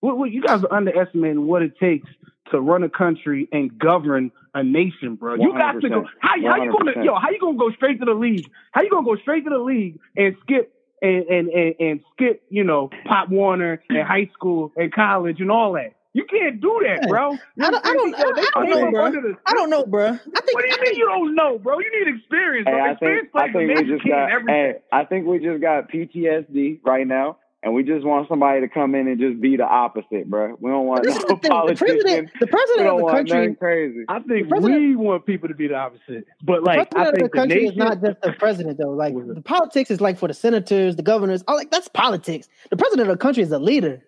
[0.00, 2.08] What, what, you guys are underestimating what it takes
[2.50, 5.34] to run a country and govern a nation, bro.
[5.34, 6.04] You got to go.
[6.20, 7.14] How, how you gonna yo?
[7.14, 8.50] How you gonna go straight to the league?
[8.72, 12.42] How you gonna go straight to the league and skip and and and, and skip
[12.50, 15.94] you know Pop Warner and high school and college and all that?
[16.12, 17.32] You can't do that, bro.
[17.60, 19.10] I don't, I don't, I don't, I don't know, bro.
[19.12, 20.06] The, I don't know, bro.
[20.06, 20.54] I think.
[20.54, 21.78] What do you mean you don't know, bro?
[21.78, 22.64] You need experience.
[22.64, 22.74] Bro.
[22.84, 24.30] Hey, experience I think, I think we just got.
[24.48, 27.38] Hey, I think we just got PTSD right now.
[27.62, 30.56] and we just want somebody to come in and just be the opposite, bro.
[30.60, 31.38] We don't want This no the thing.
[31.42, 31.86] The politician.
[31.86, 34.04] president, the president of the country, nothing crazy.
[34.08, 37.20] I think we want people to be the opposite, but the like I president of
[37.20, 38.90] think the country nation, is not just the president though.
[38.92, 41.44] Like the politics is like for the senators, the governors.
[41.46, 42.48] All like that's politics.
[42.70, 44.02] The president of the country is a leader.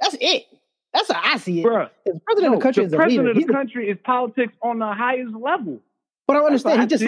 [0.00, 0.44] That's it.
[0.96, 1.66] That's how I see it.
[1.66, 3.40] Bruh, The president no, of the country the is a president leader.
[3.40, 5.80] of the country is politics on the highest level.
[6.26, 6.80] but I understand.
[6.80, 7.04] He just,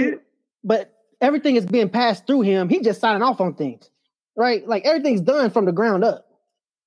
[0.62, 2.68] but everything is being passed through him.
[2.68, 3.90] He just signing off on things,
[4.36, 4.66] right?
[4.66, 6.26] Like everything's done from the ground up,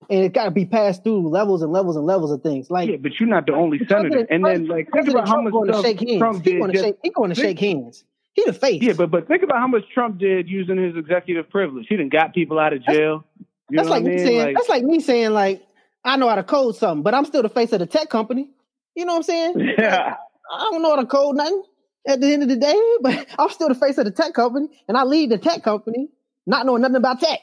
[0.10, 2.70] and it got to be passed through levels and levels and levels of things.
[2.70, 4.28] Like Yeah, but you're not the only the senator.
[4.30, 6.20] And then like think President about how much going to stuff shake hands.
[6.20, 6.60] Trump he did.
[6.60, 6.96] going to shake.
[7.04, 8.04] He going to shake hands.
[8.34, 8.82] He the face.
[8.82, 11.88] yeah, but but think about how much Trump did using his executive privilege.
[11.90, 13.26] He didn't got people out of jail.
[13.70, 14.38] You that's like me saying.
[14.38, 15.64] Like, that's like me saying like
[16.04, 18.50] I know how to code something, but I'm still the face of the tech company.
[18.96, 19.76] You know what I'm saying?
[19.78, 20.16] Yeah.
[20.54, 21.64] I don't know how to code nothing
[22.06, 24.68] at the end of the day, but I'm still the face of the tech company,
[24.88, 26.10] and I lead the tech company,
[26.46, 27.40] not knowing nothing about tech.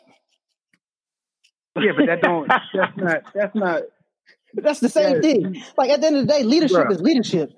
[1.77, 2.49] yeah, but that don't.
[2.75, 3.23] That's not.
[3.35, 3.83] That's not.
[4.55, 5.63] That's the same thing.
[5.77, 7.53] Like at the end of the day, leadership is leadership.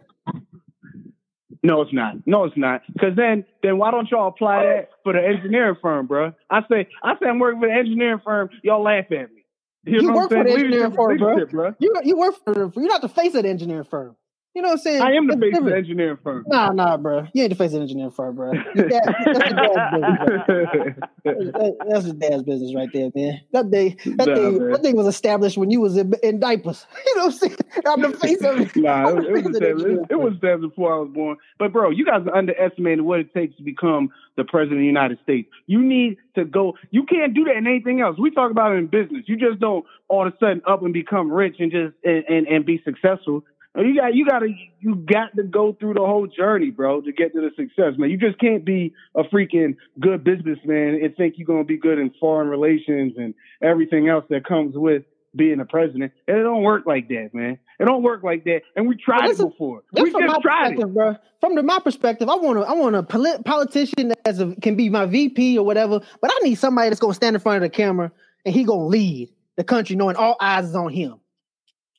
[1.62, 2.14] No, it's not.
[2.26, 2.82] No, it's not.
[2.92, 6.32] Because then, then why don't y'all apply that for the engineering firm, bro?
[6.48, 8.48] I say, I say, I'm working for the engineering firm.
[8.62, 9.39] Y'all laugh at me.
[9.84, 11.46] You know work for the engineering firm, bro.
[11.46, 11.74] bro.
[11.78, 14.16] You you work for you're not the face of the engineering firm.
[14.54, 15.02] You know what I'm saying?
[15.02, 16.44] I am the face of the engineering firm.
[16.48, 17.24] Nah, nah, bro.
[17.32, 18.52] You ain't the face of the engineering firm, bro.
[18.52, 21.74] That's your dad's business, bro.
[21.88, 23.40] That's your dad's business right there, man.
[23.52, 24.72] That day, that Nah, thing, man.
[24.72, 26.84] that thing was established when you was in, in diapers.
[27.06, 27.56] You know what I'm saying?
[27.86, 28.76] I'm the face of it.
[28.76, 30.10] Nah, it, it was established.
[30.10, 31.36] It was established before I was born.
[31.58, 34.86] But bro, you guys are underestimating what it takes to become the president of the
[34.86, 35.48] United States.
[35.66, 36.74] You need to go.
[36.90, 38.18] You can't do that in anything else.
[38.18, 39.24] We talk about it in business.
[39.26, 42.46] You just don't all of a sudden up and become rich and just and, and,
[42.48, 43.44] and be successful.
[43.76, 44.48] No, You got you got to
[44.80, 48.10] you got to go through the whole journey, bro, to get to the success, man.
[48.10, 52.10] You just can't be a freaking good businessman and think you're gonna be good in
[52.18, 55.04] foreign relations and everything else that comes with
[55.36, 56.12] being a president.
[56.26, 57.58] And it don't work like that, man.
[57.78, 58.62] It don't work like that.
[58.74, 59.82] And we tried it before.
[59.92, 60.92] We from my just tried it.
[60.92, 61.14] bro.
[61.40, 64.54] From the, my perspective, I want to I want a polit- politician that as a,
[64.56, 67.62] can be my VP or whatever, but I need somebody that's gonna stand in front
[67.62, 68.10] of the camera
[68.44, 71.19] and he gonna lead the country, knowing all eyes is on him.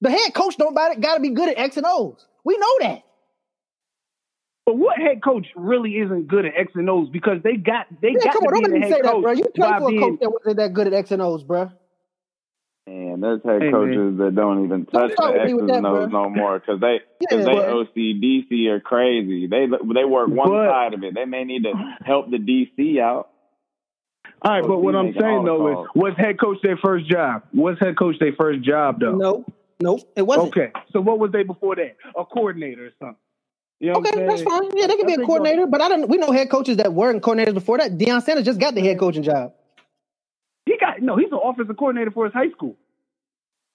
[0.02, 2.26] The head coach don't buy it got to be good at X and O's.
[2.44, 3.04] We know that.
[4.66, 8.10] But what head coach really isn't good at X and O's because they got they
[8.10, 9.32] Yeah, got come to on, be don't the let me head say that, bro.
[9.32, 11.44] You play by for a being coach that wasn't that good at X and O's,
[11.44, 11.72] bro.
[12.88, 13.74] And there's head Hey, man.
[13.74, 16.24] coaches that don't even touch start the X's with that, and O's bro.
[16.24, 19.48] no more because they Yeah, because they but- OCDC are crazy.
[19.48, 21.14] They they work one But- side of it.
[21.16, 23.30] They may need to help the DC out.
[24.44, 25.88] All right, Coach but what I'm saying though calls.
[25.88, 27.44] is, was head coach their first job?
[27.54, 29.16] Was head coach their first job though?
[29.16, 29.46] No,
[29.82, 30.48] no, it wasn't.
[30.50, 31.96] Okay, so what was they before that?
[32.17, 33.17] A coordinator or something?
[33.80, 34.63] You know Okay, that's fine.
[34.76, 36.08] Yeah, they can be a coordinator, but I don't.
[36.08, 37.98] We know head coaches that weren't coordinators before that.
[37.98, 39.54] Deion Sanders just got the head coaching job,
[40.65, 41.17] He got no.
[41.17, 42.78] He's an offensive coordinator for his high school.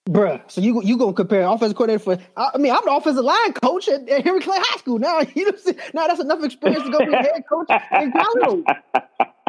[0.09, 0.41] bruh.
[0.49, 2.17] So you you gonna compare offensive coordinator for?
[2.37, 5.19] I mean, I'm the offensive line coach at, at Henry Clay High School now.
[5.35, 5.79] You know, what I'm saying?
[5.93, 7.69] now that's enough experience to go be a head coach
[8.01, 8.65] in college.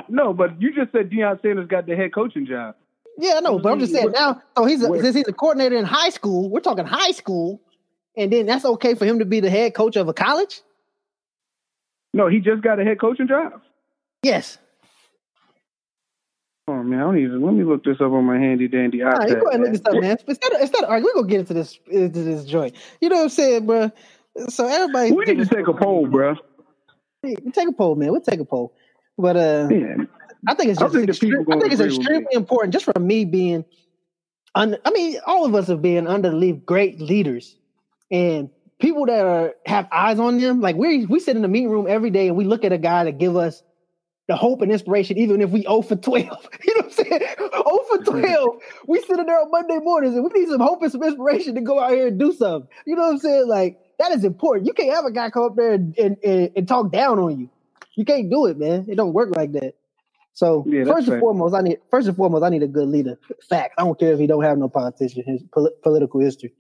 [0.09, 2.75] No, but you just said Deion Sanders got the head coaching job.
[3.20, 4.40] Yeah, I know, but I'm just saying now.
[4.57, 6.48] So he's a, since he's a coordinator in high school.
[6.48, 7.61] We're talking high school,
[8.16, 10.61] and then that's okay for him to be the head coach of a college.
[12.14, 13.61] No, he just got a head coaching job.
[14.22, 14.59] Yes.
[16.68, 17.42] Oh man, I don't even.
[17.42, 19.40] Let me look this up on my handy dandy All right, you iPad.
[19.40, 20.16] go ahead and look this up, man.
[20.26, 22.76] Instead of, instead of arguing, we're gonna get into this into this joint.
[23.00, 23.90] You know what I'm saying, bro?
[24.48, 26.37] So everybody, We need to take a poll, bro.
[27.24, 28.12] We take a poll, man.
[28.12, 28.74] We'll take a poll.
[29.16, 30.04] But uh, Yeah.
[30.46, 31.11] I think it's I think
[31.51, 33.64] I think it's extremely important just from me being.
[34.55, 37.57] Un- I mean, all of us have been under the lead great leaders,
[38.11, 40.61] and people that are have eyes on them.
[40.61, 42.79] Like we we sit in the meeting room every day and we look at a
[42.79, 43.62] guy that give us
[44.29, 46.24] the hope and inspiration, even if we 0 for 12.
[46.64, 47.20] You know what I'm saying?
[47.38, 48.48] 0 for 12.
[48.88, 51.55] we sit in there on Monday mornings and we need some hope and some inspiration
[51.57, 52.68] to go out here and do something.
[52.87, 53.48] You know what I'm saying?
[53.48, 54.66] Like, that is important.
[54.66, 57.40] You can't have a guy come up there and, and, and, and talk down on
[57.40, 57.51] you.
[57.96, 58.87] You can't do it, man.
[58.88, 59.74] It don't work like that.
[60.38, 61.20] So Yeah, first and fact.
[61.20, 63.18] foremost, I need first and foremost, I need a good leader.
[63.48, 63.74] Fact.
[63.77, 66.53] I don't care if he don't have no politician, his pol- political history.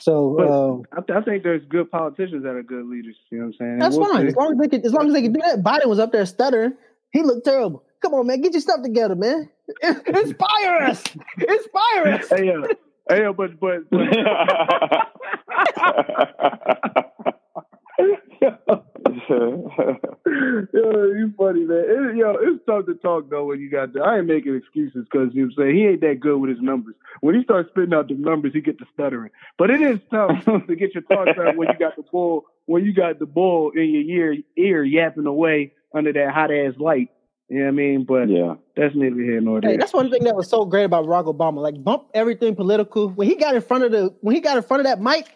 [0.00, 3.14] So But- um, I, th- I think there's good politicians that are good leaders.
[3.30, 3.78] You know what I'm saying?
[3.80, 4.22] That's we'll fine.
[4.22, 4.28] see.
[4.28, 5.62] As long as they can, as long as they can do that.
[5.62, 6.72] Biden was up there stuttering.
[7.10, 7.84] He looked terrible.
[8.00, 9.50] Come on, man, get your stuff together, man.
[10.06, 11.04] Inspire us.
[11.36, 12.28] Inspire us.
[12.30, 12.62] Hey, yo,
[13.10, 13.90] hey, yo, but but.
[13.90, 14.00] but
[20.72, 21.84] yo, you funny man.
[21.86, 23.92] It, yo, it's tough to talk though when you got.
[23.92, 26.38] The, I ain't making excuses because you know what I'm saying he ain't that good
[26.38, 26.94] with his numbers.
[27.20, 29.30] When he starts spitting out the numbers, he get to stuttering.
[29.58, 32.84] But it is tough to get your thoughts out when you got the ball when
[32.84, 37.10] you got the bull in your ear ear yapping away under that hot ass light.
[37.48, 38.04] You know what I mean?
[38.04, 38.54] But Yeah.
[38.76, 39.72] that's neither here nor there.
[39.72, 41.56] Hey, that's one thing that was so great about Barack Obama.
[41.56, 43.08] Like bump everything political.
[43.08, 45.26] When he got in front of the when he got in front of that mic,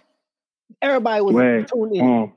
[0.80, 1.68] everybody was Right.
[1.68, 2.00] tuned in.
[2.06, 2.32] Um,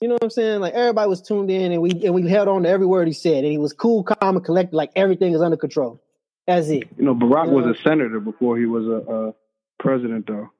[0.00, 0.60] You know what I'm saying?
[0.60, 3.14] Like everybody was tuned in, and we and we held on to every word he
[3.14, 4.74] said, and he was cool, calm, and collected.
[4.76, 6.02] Like everything is under control.
[6.46, 6.84] That's it.
[6.98, 7.52] you know, Barack Yeah.
[7.52, 9.34] was a senator before he was a, a
[9.78, 10.50] president, though.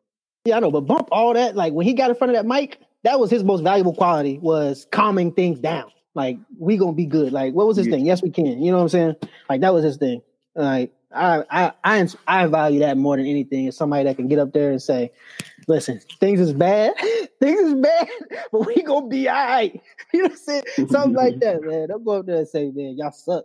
[0.47, 1.57] Yeah, I know, but bump all that.
[1.57, 4.39] Like when he got in front of that mic, that was his most valuable quality
[4.39, 5.91] was calming things down.
[6.15, 7.33] Like we gonna be good.
[7.33, 7.95] Like what was his Yeah.
[7.97, 8.07] thing?
[8.07, 8.63] Yes, we can.
[8.63, 9.17] You know what I'm saying?
[9.49, 10.23] Like that was his thing.
[10.55, 13.67] Like I I I I value that more than anything.
[13.67, 15.13] Is somebody that can get up there and say,
[15.69, 16.95] "Listen, things is bad,
[17.41, 18.09] things is bad,
[18.53, 19.81] but we gonna be all right."
[20.15, 20.65] You know what I'm saying?
[20.87, 21.89] Something like that, man.
[21.89, 23.45] Don't go up there and say, "Man, y'all suck,"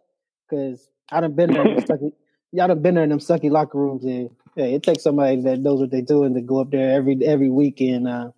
[0.50, 1.66] because I done been there.
[1.78, 2.14] Sucky,
[2.54, 5.60] y'all done been there in them sucky locker rooms, and hey, it takes somebody that
[5.60, 8.08] knows what they're doing to go up there every every weekend.
[8.08, 8.32] uh,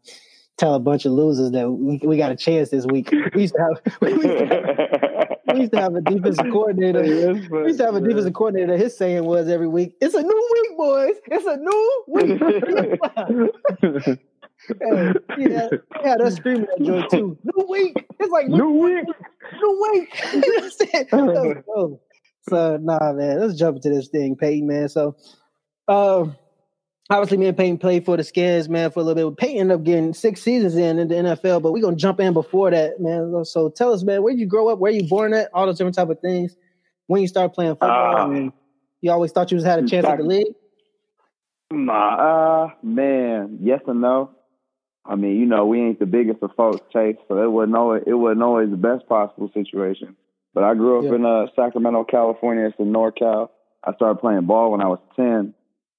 [0.58, 3.12] tell a bunch of losers that we, we got a chance this week.
[3.34, 7.02] We used to have we used to have, we used to have a defensive coordinator.
[7.52, 8.78] We used to have a defensive coordinator.
[8.78, 11.16] His saying was every week, "It's a new week, boys.
[11.28, 12.40] It's a new week."
[14.80, 15.70] hey, yeah,
[16.04, 17.38] yeah, that's screaming that joy too.
[17.44, 18.06] New week.
[18.20, 19.06] It's like New week.
[19.62, 20.10] new week.
[20.34, 20.78] Let's
[22.50, 23.40] so nah, man.
[23.40, 24.90] Let's jump into this thing, Peyton, man.
[24.90, 25.16] So,
[25.88, 26.36] um,
[27.12, 29.38] obviously, me and Peyton played for the Skins, man, for a little bit.
[29.38, 32.34] Peyton ended up getting six seasons in in the NFL, but we're gonna jump in
[32.34, 33.44] before that, man.
[33.46, 35.96] So tell us, man, where you grow up, where you born at, all those different
[35.96, 36.56] type of things.
[37.08, 38.30] When you start playing football, Ah.
[38.30, 38.52] and
[39.02, 40.54] you always thought you was had a chance at the league.
[41.72, 44.32] Nah, uh, man, yes and no.
[45.06, 48.04] I mean, you know, we ain't the biggest of folks, Chase, so it wasn't always,
[48.06, 50.16] it wasn't always the best possible situation.
[50.54, 51.16] But I grew up Yeah.
[51.16, 52.66] in uh, Sacramento, California.
[52.68, 53.50] It's in NorCal.
[53.84, 55.54] I started playing ball when I was ten,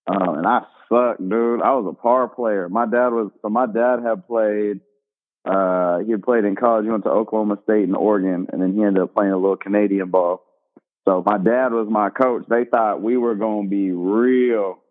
[0.06, 0.62] um, and I
[0.92, 1.62] sucked, dude.
[1.62, 2.68] I was a par player.
[2.68, 4.80] My dad was so my dad had played.
[5.44, 6.84] Uh, he had played in college.
[6.84, 9.56] He went to Oklahoma State and Oregon, and then he ended up playing a little
[9.56, 10.44] Canadian ball.
[11.08, 12.44] So my dad was my coach.
[12.48, 14.82] They thought we were to be real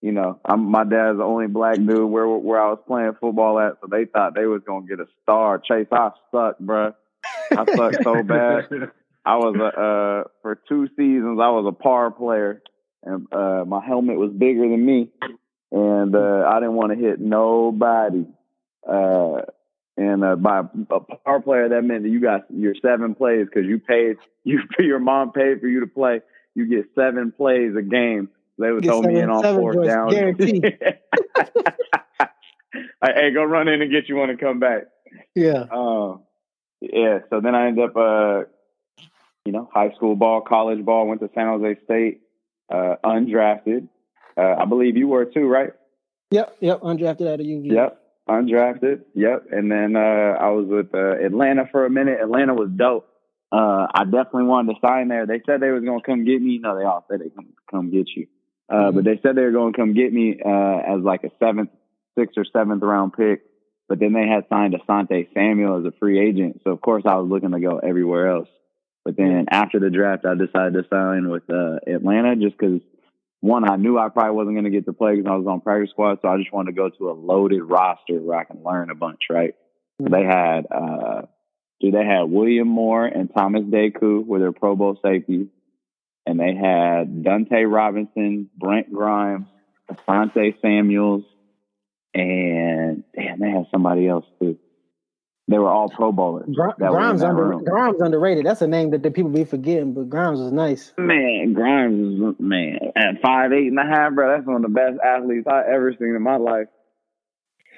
[0.00, 3.58] you know, I'm my dad's the only black dude where where I was playing football
[3.58, 5.58] at, so they thought they was gonna get a star.
[5.58, 6.94] Chase, I sucked, bruh.
[7.50, 8.68] I sucked so bad.
[9.24, 12.62] I was a uh for two seasons I was a par player,
[13.02, 15.10] and uh my helmet was bigger than me,
[15.72, 18.26] and uh I didn't want to hit nobody.
[18.88, 19.42] Uh,
[19.98, 23.68] and uh, by a par player, that meant that you got your seven plays because
[23.68, 26.20] you paid you your mom paid for you to play.
[26.54, 28.28] You get seven plays a game.
[28.58, 30.10] They would throw me in on fourth down.
[30.10, 30.64] guaranteed.
[33.04, 34.84] hey, go run in and get you one and come back.
[35.34, 35.64] Yeah.
[35.70, 36.22] Um,
[36.80, 37.20] yeah.
[37.30, 38.42] So then I ended up, uh,
[39.44, 41.06] you know, high school ball, college ball.
[41.06, 42.22] Went to San Jose State,
[42.68, 43.88] uh, undrafted.
[44.38, 45.72] Uh, I believe you were too, right?
[46.30, 46.56] Yep.
[46.60, 46.80] Yep.
[46.82, 47.72] Undrafted out of UV.
[47.72, 48.00] Yep.
[48.28, 49.04] Undrafted.
[49.14, 49.46] Yep.
[49.50, 52.18] And then uh, I was with uh, Atlanta for a minute.
[52.20, 53.08] Atlanta was dope.
[53.50, 55.26] Uh, I definitely wanted to sign there.
[55.26, 56.58] They said they was gonna come get me.
[56.58, 58.26] No, they all said they come come get you.
[58.68, 61.30] Uh, but they said they were going to come get me uh, as like a
[61.38, 61.70] seventh,
[62.18, 63.42] sixth or seventh round pick.
[63.88, 66.60] But then they had signed Asante Samuel as a free agent.
[66.64, 68.48] So of course I was looking to go everywhere else.
[69.04, 72.82] But then after the draft, I decided to sign with uh, Atlanta just because
[73.40, 75.60] one, I knew I probably wasn't going to get to play because I was on
[75.60, 76.18] practice squad.
[76.22, 78.94] So I just wanted to go to a loaded roster where I can learn a
[78.94, 79.54] bunch, right?
[80.00, 81.22] So they had, uh,
[81.80, 85.46] dude, they had William Moore and Thomas DeCoud were their Pro Bowl safeties.
[86.26, 89.46] And they had Dunta Robinson, Brent Grimes,
[89.90, 91.24] Asante Samuels,
[92.12, 94.58] and damn, they had somebody else too.
[95.48, 96.46] They were all Pro Bowlers.
[96.54, 97.58] Gr- that Grimes, that under.
[97.60, 98.44] Grimes underrated.
[98.44, 100.92] That's a name that the people be forgetting, but Grimes was nice.
[100.98, 104.30] Man, Grimes is man at five eight and a half, bro.
[104.34, 106.66] That's one of the best athletes I ever seen in my life.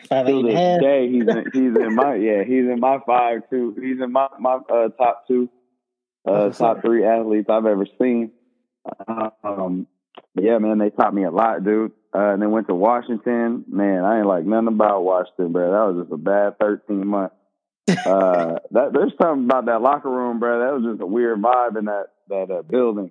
[0.09, 0.81] Five, eight To and a this half.
[0.81, 3.77] day, he's in, he's in my yeah, he's in my five two.
[3.81, 5.49] He's in my my uh, top two,
[6.27, 8.33] uh, That's what's top three athletes I've ever seen.
[9.45, 9.87] Um,
[10.35, 11.93] yeah, man, they taught me a lot, dude.
[12.13, 13.65] Uh, and then went to Washington.
[13.69, 15.71] Man, I ain't like nothing about Washington, bro.
[15.71, 17.37] That was just a bad thirteen months.
[18.07, 20.61] Uh, that there's something about that locker room, bro.
[20.61, 23.11] That was just a weird vibe in that that uh, building.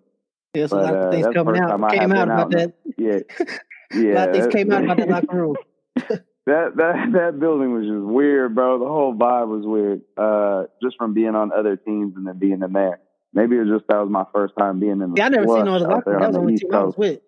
[0.53, 1.91] There's But, a lot uh, of things the coming out.
[1.91, 2.73] Came out about out that.
[2.97, 4.13] Yeah, a yeah.
[4.13, 5.55] lot of things came out about that locker room.
[5.95, 8.79] that that that building was just weird, bro.
[8.79, 10.01] The whole vibe was weird.
[10.17, 12.99] Uh, just from being on other teams and then being in there.
[13.31, 15.13] Maybe it was just that was my first time being in the.
[15.15, 16.21] Yeah, I never seen other out locker room.
[16.21, 17.21] That was the the only team I was with.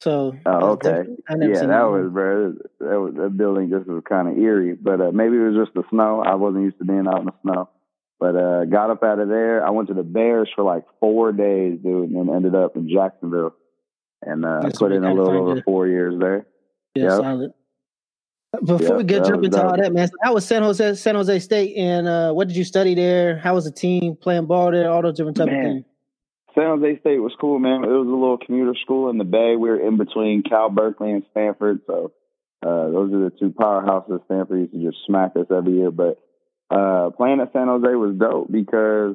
[0.00, 1.04] So Oh, okay.
[1.28, 2.52] I Yeah, that was, bro.
[2.80, 5.74] That was that building just was kind of eerie, but uh, maybe it was just
[5.74, 6.22] the snow.
[6.24, 7.68] I wasn't used to being out in the snow.
[8.20, 9.64] But uh, got up out of there.
[9.64, 12.88] I went to the Bears for like four days, dude, and then ended up in
[12.88, 13.54] Jacksonville,
[14.22, 16.46] and uh, That's put in a little over your- four years there.
[16.96, 17.12] Yeah, Yep.
[17.22, 17.52] solid.
[18.64, 21.14] Before Yep, we get jump into all that, man, so that was San Jose, San
[21.14, 23.38] Jose State, and uh, what did you study there?
[23.38, 24.90] How was the team playing ball there?
[24.90, 25.84] All those different type of things.
[26.58, 27.84] San Jose State was cool, man.
[27.84, 29.54] It was a little commuter school in the Bay.
[29.56, 32.12] We were in between Cal Berkeley and Stanford, so
[32.66, 34.24] uh, those are the two powerhouses.
[34.24, 36.18] Stanford used to just smack us every year, but
[36.70, 39.14] uh, playing at San Jose was dope because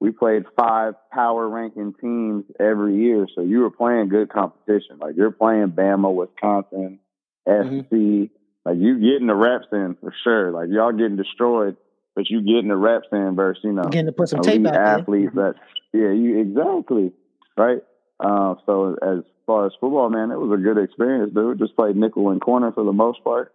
[0.00, 3.26] we played five power ranking teams every year.
[3.34, 4.98] So you were playing good competition.
[4.98, 6.98] Like you're playing Bama, Wisconsin,
[7.46, 7.92] SC.
[7.92, 8.24] Mm-hmm.
[8.64, 10.50] Like you getting the reps in for sure.
[10.50, 11.76] Like y'all getting destroyed,
[12.14, 14.74] but you getting the reps in versus, you know, getting to put some tape out
[14.74, 15.54] athletes there.
[15.54, 17.12] that yeah, you exactly.
[17.56, 17.82] Right.
[18.18, 21.58] Uh, so as far as football, man, it was a good experience, dude.
[21.58, 23.52] Just played nickel and corner for the most part.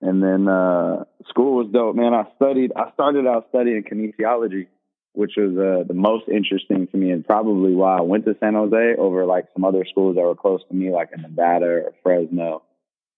[0.00, 2.14] And then uh, school was dope, man.
[2.14, 2.72] I studied.
[2.76, 4.68] I started out studying kinesiology,
[5.12, 8.54] which was uh, the most interesting to me, and probably why I went to San
[8.54, 11.94] Jose over like some other schools that were close to me, like in Nevada or
[12.02, 12.62] Fresno.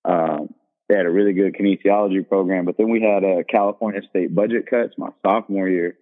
[0.04, 0.54] Um,
[0.90, 4.66] they had a really good kinesiology program, but then we had a California state budget
[4.68, 5.96] cuts my sophomore year,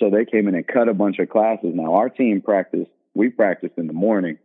[0.00, 1.70] so they came in and cut a bunch of classes.
[1.72, 2.90] Now our team practiced.
[3.14, 4.38] We practiced in the morning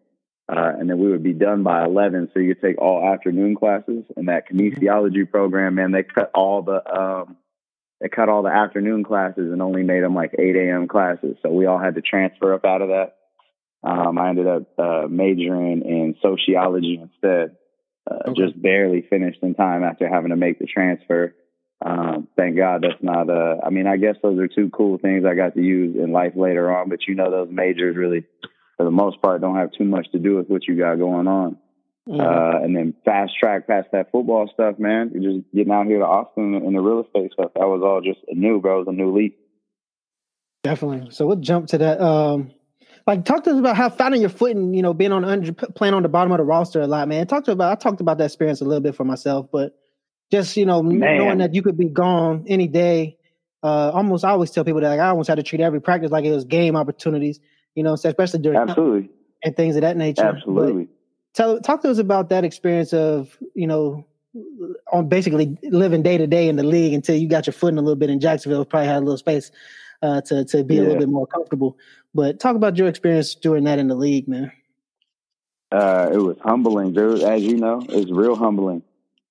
[0.50, 2.32] uh, and then we would be done by 11.
[2.34, 6.62] So you could take all afternoon classes and that kinesiology program, man, they cut all
[6.62, 7.38] the, um,
[8.00, 10.88] they cut all the afternoon classes and only made them like 8 a.m.
[10.88, 11.36] classes.
[11.42, 13.16] So we all had to transfer up out of that.
[13.84, 17.58] Um, I ended up uh, majoring in sociology instead.
[18.10, 18.42] Uh, okay.
[18.42, 21.36] Just barely finished in time after having to make the transfer.
[21.86, 23.30] Um, thank God that's not.
[23.30, 26.12] Uh, I mean, I guess those are two cool things I got to use in
[26.12, 26.90] life later on.
[26.90, 28.26] But you know, those majors really
[28.78, 31.28] for the most part don't have too much to do with what you got going
[31.28, 31.58] on.
[32.08, 32.22] Mm-hmm.
[32.22, 35.12] Uh, and then fast track past that football stuff, man.
[35.14, 37.52] You're just getting out here to Austin and the real estate stuff.
[37.56, 38.78] That was all just a new, bro.
[38.78, 39.38] It was a new leap.
[40.64, 41.12] Definitely.
[41.12, 42.00] So we'll jump to that.
[42.00, 42.52] Um,
[43.08, 45.52] like, talk to us about how finding your foot and you know being on under,
[45.54, 47.26] playing on the bottom of the roster a lot, man.
[47.26, 47.72] Talk to about.
[47.72, 49.76] I talked about that experience a little bit for myself, but
[50.32, 51.18] just you know man.
[51.18, 53.18] knowing that you could be gone any day.
[53.64, 56.12] Uh, almost, I always tell people that like, I almost had to treat every practice
[56.12, 57.40] like it was game opportunities
[57.78, 59.10] you know, especially during absolutely
[59.44, 60.26] and things of that nature.
[60.26, 60.86] Absolutely.
[60.86, 60.94] But
[61.36, 64.08] tell talk to us about that experience of you know
[64.92, 67.78] on basically living day to day in the league until you got your foot in
[67.78, 68.66] a little bit in Jacksonville.
[68.66, 69.52] Probably had a little space
[70.02, 70.82] uh, to to be yeah.
[70.82, 71.78] a little bit more comfortable.
[72.14, 74.52] But talk about your experience doing that in the league, man.
[75.72, 77.22] Uh, it was humbling, dude.
[77.22, 78.84] As you know, it's real humbling.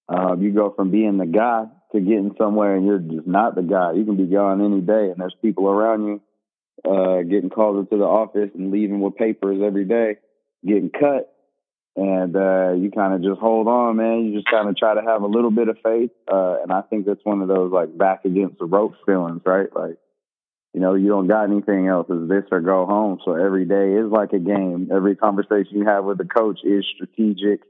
[0.08, 3.62] Uh, you go from being the guy to getting somewhere, and you're just not the
[3.62, 3.92] guy.
[3.92, 6.20] You can be gone any day, and there's people around you
[6.84, 10.16] uh, getting called into the office and leaving with papers every day,
[10.64, 11.32] getting cut.
[11.96, 14.26] And uh, you kind of just hold on, man.
[14.26, 16.10] You just kind of try to have a little bit of faith.
[16.30, 19.74] Uh, and I think that's one of those like back against the ropes feelings, right?
[19.74, 19.96] Like,
[20.76, 22.06] you know, you don't got anything else.
[22.10, 23.18] It's this or go home.
[23.24, 24.90] So every day is like a game.
[24.94, 27.62] Every conversation you have with the coach is strategic.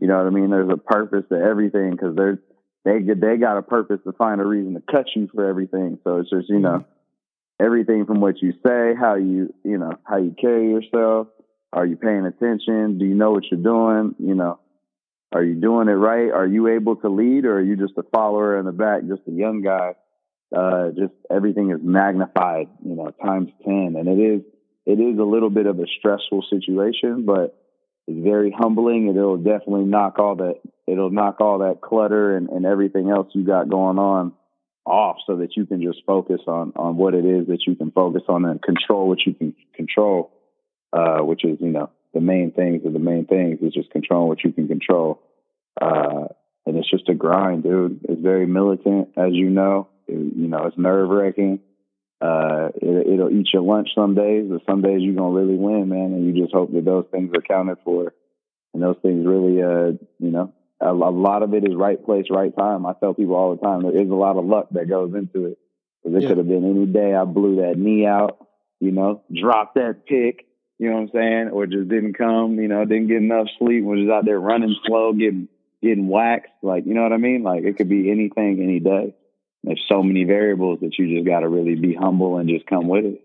[0.00, 0.48] You know what I mean?
[0.48, 2.38] There's a purpose to everything because they're
[2.86, 5.98] they they got a purpose to find a reason to cut you for everything.
[6.04, 6.86] So it's just you know
[7.60, 11.28] everything from what you say, how you, you know, how you carry yourself.
[11.70, 12.98] Are you paying attention?
[12.98, 14.14] Do you know what you're doing?
[14.18, 14.58] You know,
[15.32, 16.30] are you doing it right?
[16.30, 19.22] Are you able to lead or are you just a follower in the back, just
[19.28, 19.94] a young guy?
[20.54, 23.96] Uh, just everything is magnified, you know, times 10.
[23.98, 24.42] And it is,
[24.86, 27.58] it is a little bit of a stressful situation, but
[28.06, 29.08] it's very humbling.
[29.08, 33.44] It'll definitely knock all that, it'll knock all that clutter and, and everything else you
[33.44, 34.32] got going on
[34.86, 37.90] off so that you can just focus on on what it is that you can
[37.90, 40.30] focus on and control what you can control
[40.92, 44.28] uh, which is you know the main things are the main things is just controlling
[44.28, 45.22] what you can control
[45.80, 46.24] uh,
[46.66, 50.64] and it's just a grind dude it's very militant as you know it, you know
[50.66, 51.60] it's nerve wracking
[52.20, 55.88] uh, it, will eat your lunch some days but some days you're gonna really win
[55.88, 58.12] man and you just hope that those things are counted for
[58.72, 62.26] and those things really uh you know a, a lot of it is right place,
[62.30, 62.86] right time.
[62.86, 65.46] I tell people all the time there is a lot of luck that goes into
[65.46, 65.58] it.
[66.02, 66.28] Because it yeah.
[66.28, 68.46] could have been any day I blew that knee out,
[68.80, 70.46] you know, dropped that pick,
[70.78, 73.84] you know what I'm saying, or just didn't come, you know, didn't get enough sleep,
[73.84, 75.48] was just out there running slow, getting
[75.82, 77.42] getting waxed, like you know what I mean.
[77.42, 79.14] Like it could be anything, any day.
[79.64, 82.86] There's so many variables that you just got to really be humble and just come
[82.86, 83.24] with it.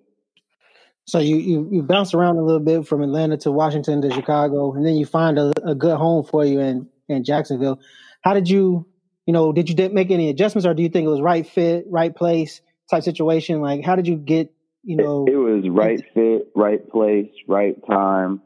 [1.05, 4.73] So you, you you bounce around a little bit from Atlanta to Washington to Chicago,
[4.73, 7.79] and then you find a, a good home for you in in Jacksonville.
[8.21, 8.85] How did you,
[9.25, 11.85] you know, did you make any adjustments, or do you think it was right fit,
[11.89, 12.61] right place
[12.91, 13.59] type situation?
[13.59, 15.25] Like, how did you get, you know?
[15.27, 18.41] It, it was right fit, right place, right time.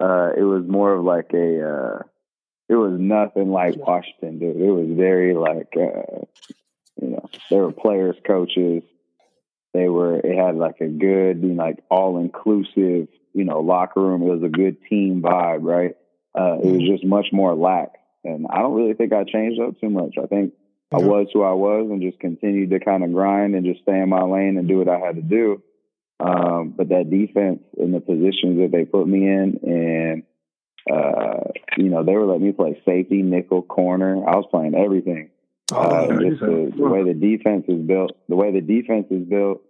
[0.00, 2.02] Uh, it was more of like a, uh,
[2.68, 4.56] it was nothing like Washington, dude.
[4.56, 6.24] It was very like, uh,
[7.00, 8.82] you know, there were players, coaches.
[9.72, 10.18] They were.
[10.18, 14.22] It had like a good, you know, like all inclusive, you know, locker room.
[14.22, 15.96] It was a good team vibe, right?
[16.38, 16.92] Uh, it was mm-hmm.
[16.92, 17.92] just much more lax.
[18.24, 20.16] And I don't really think I changed up too much.
[20.22, 20.52] I think
[20.92, 23.98] I was who I was and just continued to kind of grind and just stay
[23.98, 25.62] in my lane and do what I had to do.
[26.18, 30.22] Um, but that defense and the positions that they put me in, and
[30.92, 34.16] uh, you know, they were letting me play safety, nickel, corner.
[34.28, 35.30] I was playing everything.
[35.72, 39.62] Uh, just the, the way the defense is built, the way the defense is built,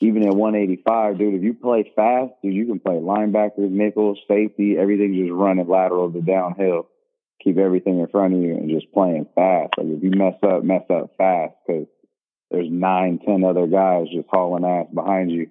[0.00, 4.76] even at 185, dude, if you play fast, dude, you can play linebackers, nickel, safety,
[4.78, 6.88] everything just running lateral to downhill.
[7.44, 9.74] Keep everything in front of you and just playing fast.
[9.76, 11.86] Like if you mess up, mess up fast because
[12.50, 15.50] there's nine, ten other guys just hauling ass behind you.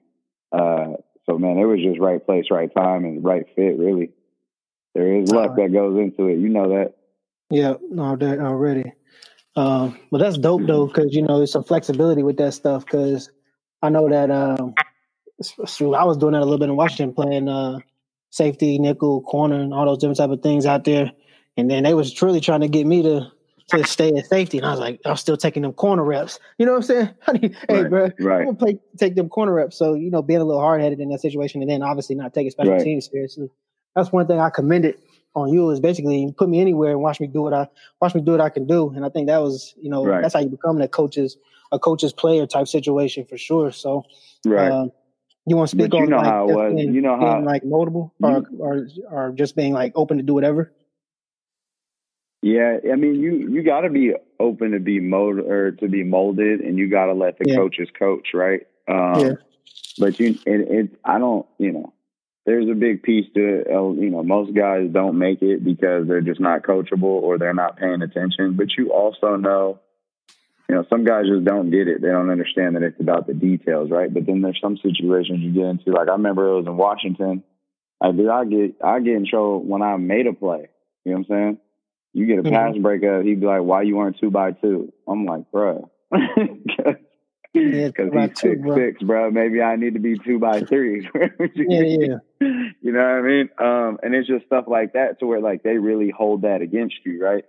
[0.51, 3.77] Uh, so man, it was just right place, right time, and right fit.
[3.77, 4.11] Really,
[4.93, 6.39] there is luck that goes into it.
[6.39, 6.95] You know that.
[7.51, 8.93] Yeah, no, that already.
[9.55, 12.85] Um, but that's dope though, because you know there's some flexibility with that stuff.
[12.85, 13.29] Because
[13.81, 17.79] I know that um, I was doing that a little bit in Washington, playing uh,
[18.29, 21.11] safety, nickel, corner, and all those different type of things out there.
[21.57, 23.31] And then they was truly trying to get me to
[23.69, 24.57] to stay at safety.
[24.57, 26.39] And I was like, I'm still taking them corner reps.
[26.57, 27.53] You know what I'm saying?
[27.69, 28.39] hey, right, bro, right.
[28.39, 29.77] I'm gonna play, take them corner reps.
[29.77, 32.33] So you know, being a little hard headed in that situation, and then obviously not
[32.33, 32.83] taking special right.
[32.83, 33.49] teams seriously.
[33.95, 34.99] That's one thing I commended
[35.35, 37.67] on you is basically put me anywhere and watch me do what I
[38.01, 38.89] watch me do what I can do.
[38.95, 40.21] And I think that was, you know, right.
[40.21, 41.37] that's how you become a coach's
[41.71, 43.71] a coach's player type situation for sure.
[43.71, 44.03] So,
[44.45, 44.71] right.
[44.71, 44.87] Uh,
[45.45, 46.75] you want to speak but on you know like, how it was.
[46.75, 50.23] Being, you know how being, like notable or, or or just being like open to
[50.23, 50.71] do whatever.
[52.41, 56.03] Yeah, I mean, you you got to be open to be mold or to be
[56.03, 57.55] molded, and you got to let the yeah.
[57.55, 58.61] coaches coach, right?
[58.87, 59.33] Um, yeah.
[59.97, 61.93] But you, it, it, I don't, you know,
[62.49, 63.67] there's a big piece to it.
[63.69, 67.77] You know, most guys don't make it because they're just not coachable or they're not
[67.77, 68.55] paying attention.
[68.55, 69.79] But you also know,
[70.67, 72.01] you know, some guys just don't get it.
[72.01, 74.11] They don't understand that it's about the details, right?
[74.11, 75.91] But then there's some situations you get into.
[75.91, 77.43] Like I remember it was in Washington.
[78.01, 78.27] I did.
[78.27, 80.69] I get I get in trouble when I made a play.
[81.05, 81.57] You know what I'm saying?
[82.13, 82.55] You get a mm-hmm.
[82.55, 84.91] pass breakup, he'd be like, "Why you weren't two by two?
[85.07, 85.91] I'm like, "Bro,
[87.53, 88.75] because yeah, he's two, six bro.
[88.75, 89.31] six, bro.
[89.31, 91.07] Maybe I need to be two by three.
[91.55, 92.15] yeah, yeah.
[92.39, 93.49] You know what I mean?
[93.57, 96.95] Um, and it's just stuff like that to where like they really hold that against
[97.05, 97.43] you, right?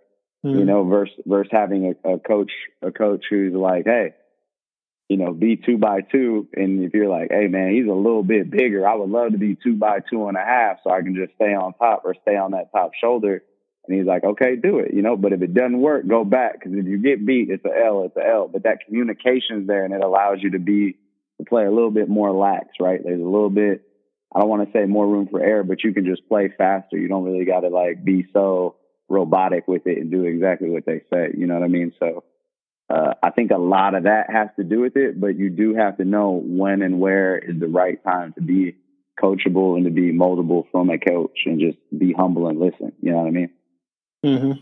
[0.44, 0.58] Mm-hmm.
[0.58, 4.14] You know, versus versus having a, a coach a coach who's like, hey,
[5.08, 6.48] you know, be two by two.
[6.54, 9.38] And if you're like, hey man, he's a little bit bigger, I would love to
[9.38, 12.14] be two by two and a half so I can just stay on top or
[12.22, 13.42] stay on that top shoulder
[13.86, 16.62] and he's like, okay, do it, you know, but if it doesn't work, go back.
[16.62, 18.48] Cause if you get beat, it's a L, it's a L.
[18.48, 20.96] But that communication's there and it allows you to be,
[21.38, 23.00] to play a little bit more lax, right?
[23.02, 23.82] There's a little bit,
[24.34, 26.98] I don't want to say more room for error, but you can just play faster.
[26.98, 28.76] You don't really got to like be so
[29.08, 31.30] robotic with it and do exactly what they say.
[31.36, 31.92] You know what I mean?
[31.98, 32.24] So,
[32.90, 35.74] uh, I think a lot of that has to do with it, but you do
[35.74, 38.76] have to know when and where is the right time to be
[39.22, 42.92] coachable and to be moldable from a coach and just be humble and listen.
[43.00, 43.50] You know what I mean?
[44.24, 44.52] Mm-hmm.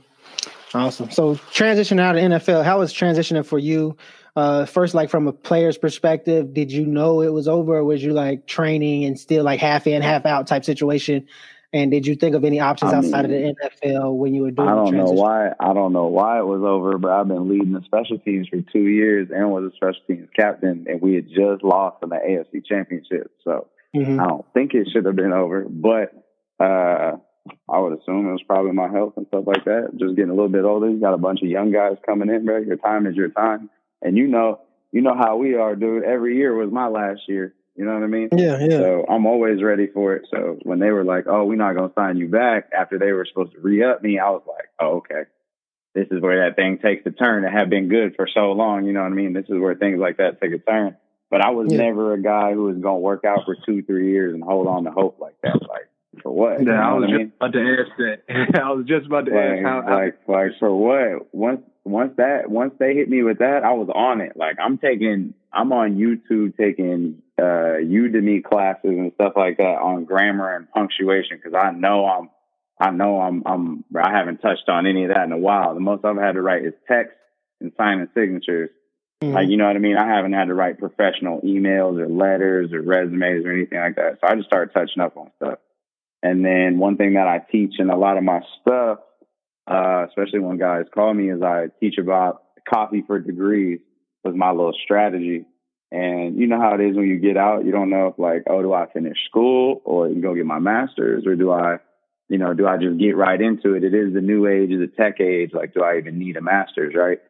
[0.77, 1.11] Awesome.
[1.11, 3.97] So transition out of NFL, how was transitioning for you?
[4.37, 8.03] Uh, first, like from a player's perspective, did you know it was over, or was
[8.03, 11.27] you like training and still like half in, half out type situation?
[11.73, 13.55] And did you think of any options I mean, outside of the
[13.85, 14.69] NFL when you were doing?
[14.69, 15.51] I don't know why.
[15.61, 18.61] I don't know why it was over, but I've been leading the special teams for
[18.73, 22.17] two years and was a special teams captain, and we had just lost in the
[22.17, 23.31] AFC Championship.
[23.45, 24.19] So mm-hmm.
[24.19, 26.13] I don't think it should have been over, but
[26.59, 27.17] uh,
[27.69, 29.91] I would assume it was probably my health and stuff like that.
[29.97, 30.89] Just getting a little bit older.
[30.89, 32.59] You got a bunch of young guys coming in, bro.
[32.59, 33.71] Your time is your time.
[34.03, 34.61] And you know,
[34.93, 36.05] you know how we are, dude.
[36.05, 37.55] Every year was my last year.
[37.77, 38.29] You know what I mean?
[38.33, 38.79] Yeah, yeah.
[38.79, 40.27] So I'm always ready for it.
[40.33, 43.25] So when they were like, "Oh, we're not gonna sign you back," after they were
[43.25, 45.25] supposed to re-up me, I was like, "Oh, okay.
[45.95, 47.45] This is where that thing takes a turn.
[47.45, 48.85] It had been good for so long.
[48.85, 49.33] You know what I mean?
[49.33, 50.97] This is where things like that take a turn."
[51.31, 51.79] But I was yeah.
[51.79, 54.85] never a guy who was gonna work out for two, three years and hold on
[54.85, 55.61] to hope like that.
[55.63, 55.88] Like
[56.23, 56.65] for what?
[56.65, 57.33] Yeah, I was just mean?
[57.37, 58.61] about to ask that.
[58.63, 59.79] I was just about to like, ask how.
[59.79, 61.35] Like, like for what?
[61.35, 64.37] Once, once that, once they hit me with that, I was on it.
[64.37, 70.05] Like, I'm taking, I'm on YouTube taking uh Udemy classes and stuff like that on
[70.05, 72.31] grammar and punctuation because I know I'm,
[72.81, 75.75] I know I'm, I'm, I haven't touched on any of that in a while.
[75.75, 77.15] The most I've had to write is text
[77.61, 78.71] and sign signing signatures.
[79.23, 79.35] Mm-hmm.
[79.35, 79.97] Like, you know what I mean?
[79.97, 84.19] I haven't had to write professional emails or letters or resumes or anything like that.
[84.21, 85.59] So I just started touching up on stuff.
[86.23, 88.99] And then one thing that I teach in a lot of my stuff,
[89.71, 93.81] uh, especially when guys call me, is I teach about coffee for degrees
[94.25, 95.45] was my little strategy.
[95.91, 98.45] And you know how it is when you get out, you don't know if like,
[98.49, 101.79] oh, do I finish school or go get my master's or do I,
[102.29, 103.85] you know, do I just get right into it?
[103.85, 105.53] It is the new age, the tech age.
[105.55, 107.21] Like, do I even need a master's, right?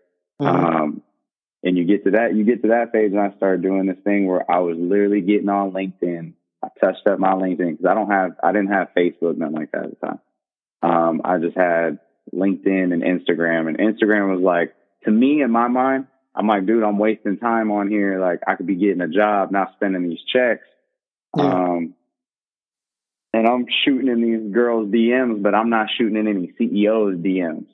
[0.41, 0.65] Mm-hmm.
[0.65, 1.03] Um,
[1.63, 3.99] and you get to that, you get to that phase, and I started doing this
[4.03, 6.33] thing where I was literally getting on LinkedIn
[6.81, 9.85] touched up my LinkedIn because I don't have, I didn't have Facebook, nothing like that
[9.85, 10.21] at the time.
[10.83, 11.99] Um, I just had
[12.35, 14.75] LinkedIn and Instagram, and Instagram was like,
[15.05, 18.21] to me, in my mind, I'm like, dude, I'm wasting time on here.
[18.21, 20.65] Like, I could be getting a job, not spending these checks.
[21.37, 21.45] Yeah.
[21.45, 21.95] Um,
[23.33, 27.67] and I'm shooting in these girls' DMs, but I'm not shooting in any CEOs' DMs.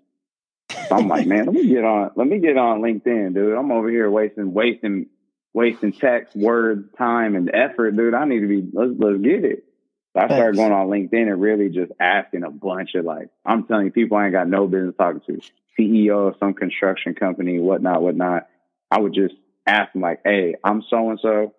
[0.71, 2.11] So I'm like, man, let me get on.
[2.17, 3.57] Let me get on LinkedIn, dude.
[3.57, 5.07] I'm over here wasting, wasting,
[5.55, 8.13] wasting text, words, time, and effort, dude.
[8.13, 8.69] I need to be.
[8.73, 9.65] Let's let's get it.
[10.13, 13.65] So I started going on LinkedIn and really just asking a bunch of like, I'm
[13.67, 15.41] telling you, people I ain't got no business talking to.
[15.79, 18.47] CEO of some construction company, whatnot, whatnot.
[18.93, 19.35] I would just
[19.67, 21.55] ask them like, hey, I'm so and so.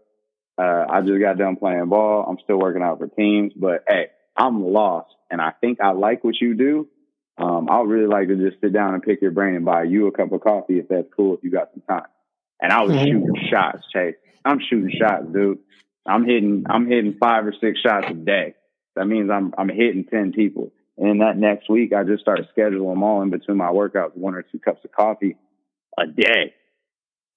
[0.58, 2.26] I just got done playing ball.
[2.30, 6.24] I'm still working out for teams, but hey, I'm lost and I think I like
[6.24, 6.88] what you do.
[7.38, 10.08] Um, I'd really like to just sit down and pick your brain and buy you
[10.08, 12.08] a cup of coffee if that's cool, if you got some time.
[12.62, 13.06] And I was mm-hmm.
[13.06, 14.16] shooting shots, Chase.
[14.44, 15.60] I'm shooting shots, dude.
[16.06, 18.56] I'm hitting, I'm hitting five or six shots a day.
[18.96, 20.72] That means I'm, I'm hitting 10 people.
[20.98, 24.36] And that next week, I just started scheduling them all in between my workouts, one
[24.36, 25.36] or two cups of coffee
[25.98, 26.54] a day.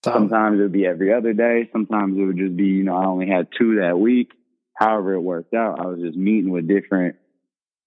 [0.05, 1.69] Sometimes it would be every other day.
[1.73, 4.31] Sometimes it would just be, you know, I only had two that week.
[4.75, 5.81] However, it worked out.
[5.81, 7.17] I was just meeting with different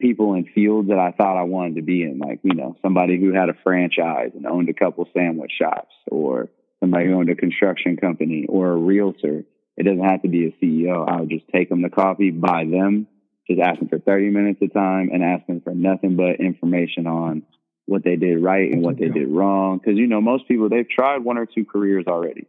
[0.01, 3.17] people in fields that I thought I wanted to be in, like, you know, somebody
[3.17, 6.49] who had a franchise and owned a couple sandwich shops, or
[6.82, 9.43] somebody who owned a construction company, or a realtor.
[9.77, 11.07] It doesn't have to be a CEO.
[11.07, 13.07] I would just take them to coffee, buy them,
[13.47, 17.07] just ask them for 30 minutes of time and ask them for nothing but information
[17.07, 17.43] on
[17.86, 19.77] what they did right and what they did wrong.
[19.77, 22.47] Because you know, most people they've tried one or two careers already,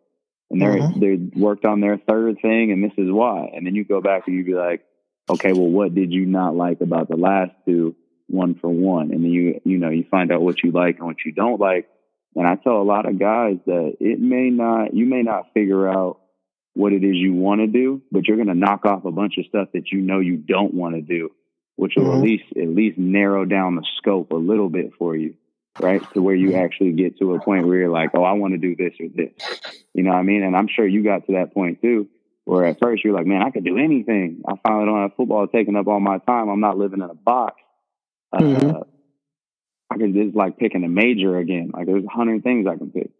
[0.50, 1.00] and they're mm-hmm.
[1.00, 3.50] they worked on their third thing, and this is why.
[3.54, 4.84] And then you go back and you be like,
[5.28, 7.96] okay, well, what did you not like about the last two?
[8.28, 11.06] One for one, and then you you know you find out what you like and
[11.06, 11.88] what you don't like.
[12.34, 15.88] And I tell a lot of guys that it may not you may not figure
[15.88, 16.20] out
[16.74, 19.36] what it is you want to do, but you're going to knock off a bunch
[19.38, 21.30] of stuff that you know you don't want to do
[21.76, 22.18] which will mm-hmm.
[22.18, 25.34] at least at least narrow down the scope a little bit for you,
[25.80, 26.02] right?
[26.14, 26.64] To where you mm-hmm.
[26.64, 29.08] actually get to a point where you're like, oh, I want to do this or
[29.14, 29.32] this.
[29.94, 30.42] You know what I mean?
[30.42, 32.08] And I'm sure you got to that point too,
[32.44, 34.42] where at first you're like, man, I could do anything.
[34.46, 36.48] I finally don't have football taking up all my time.
[36.48, 37.60] I'm not living in a box.
[38.32, 38.91] Uh, mm-hmm.
[39.92, 41.70] I can just like picking a major again.
[41.72, 43.10] Like there's a hundred things I can pick.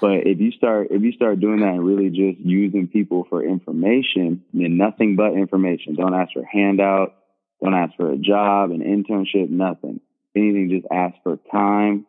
[0.00, 3.42] But if you start if you start doing that and really just using people for
[3.42, 5.94] information, then nothing but information.
[5.94, 7.14] Don't ask for handout.
[7.62, 10.00] don't ask for a job, an internship, nothing.
[10.36, 12.06] Anything, just ask for time,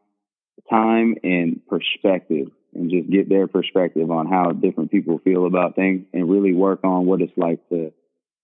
[0.70, 6.06] time and perspective and just get their perspective on how different people feel about things
[6.14, 7.92] and really work on what it's like to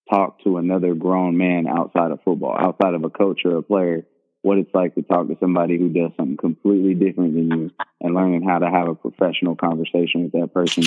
[0.10, 4.06] talk to another grown man outside of football, outside of a coach or a player,
[4.48, 8.16] what it's like to talk to somebody who does something completely different than you and
[8.16, 10.84] learning how to have a professional conversation with that person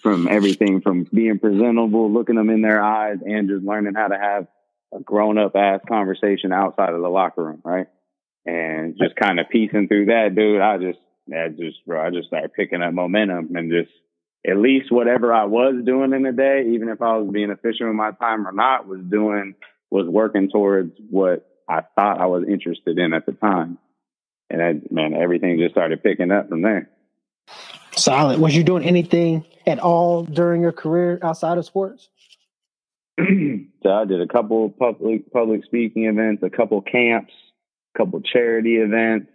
[0.00, 4.18] from everything from being presentable, looking them in their eyes and just learning how to
[4.18, 4.46] have
[4.94, 7.86] a grown up ass conversation outside of the locker room, right?
[8.46, 10.98] And just kind of piecing through that, dude, I just,
[11.30, 13.92] I just, bro, I just started picking up momentum and just
[14.48, 17.90] at least whatever I was doing in the day, even if I was being efficient
[17.90, 19.54] with my time or not, was doing,
[19.90, 23.78] was working towards what I thought I was interested in at the time.
[24.50, 26.90] And that, man, everything just started picking up from there.
[27.96, 28.38] Solid.
[28.38, 32.10] Was you doing anything at all during your career outside of sports?
[33.18, 37.32] so I did a couple public public speaking events, a couple camps,
[37.94, 39.30] a couple charity events,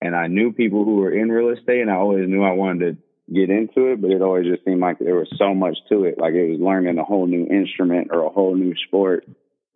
[0.00, 2.96] and I knew people who were in real estate, and I always knew I wanted
[2.96, 6.04] to get into it, but it always just seemed like there was so much to
[6.04, 9.26] it, like it was learning a whole new instrument or a whole new sport,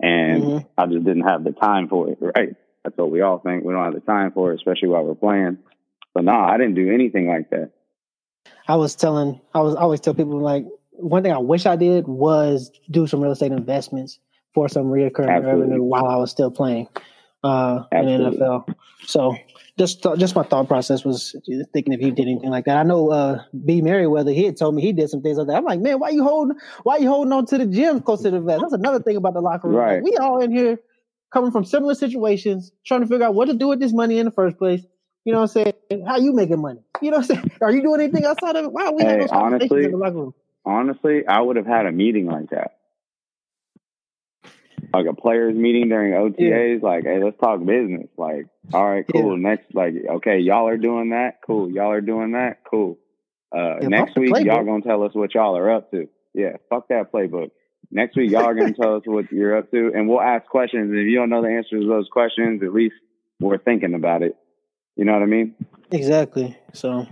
[0.00, 0.66] and mm-hmm.
[0.76, 2.18] I just didn't have the time for it.
[2.20, 2.54] Right?
[2.84, 3.64] That's what we all think.
[3.64, 5.58] We don't have the time for it, especially while we're playing.
[6.14, 7.70] But no, I didn't do anything like that.
[8.66, 11.76] I was telling, I was I always tell people like one thing I wish I
[11.76, 14.18] did was do some real estate investments
[14.54, 15.60] for some reoccurring Absolutely.
[15.60, 16.88] revenue while I was still playing
[17.44, 18.74] uh, in the NFL.
[19.06, 19.36] So
[19.78, 21.34] just just my thought process was
[21.72, 22.76] thinking if he did anything like that.
[22.76, 25.56] I know uh, B Meriweather he had told me he did some things like that.
[25.56, 28.30] I'm like, man, why you holding why you holding on to the gym close to
[28.30, 28.60] the vest?
[28.60, 29.76] That's another thing about the locker room.
[29.76, 29.94] Right.
[29.94, 30.78] Like, we all in here
[31.32, 34.26] coming from similar situations, trying to figure out what to do with this money in
[34.26, 34.82] the first place.
[35.24, 36.06] You know what I'm saying?
[36.06, 36.80] How you making money?
[37.00, 37.50] You know what I'm saying?
[37.60, 38.72] Are you doing anything outside of it?
[38.72, 40.34] Why are we hey, having those conversations honestly, in the locker room?
[40.64, 42.77] honestly, I would have had a meeting like that.
[44.92, 46.88] Like a players meeting during OTAs, yeah.
[46.88, 48.08] like, hey, let's talk business.
[48.16, 49.38] Like, all right, cool.
[49.38, 49.50] Yeah.
[49.50, 51.40] Next, like, okay, y'all are doing that.
[51.46, 51.70] Cool.
[51.70, 52.58] Y'all are doing that.
[52.68, 52.98] Cool.
[53.54, 56.08] Uh, yeah, next week, y'all gonna tell us what y'all are up to.
[56.34, 57.50] Yeah, fuck that playbook.
[57.90, 60.90] Next week, y'all are gonna tell us what you're up to, and we'll ask questions.
[60.90, 62.94] And if you don't know the answers to those questions, at least
[63.40, 64.36] we're thinking about it.
[64.96, 65.54] You know what I mean?
[65.90, 66.58] Exactly.
[66.72, 67.06] So,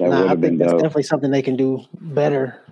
[0.00, 0.80] nah, I think that's dope.
[0.82, 2.63] definitely something they can do better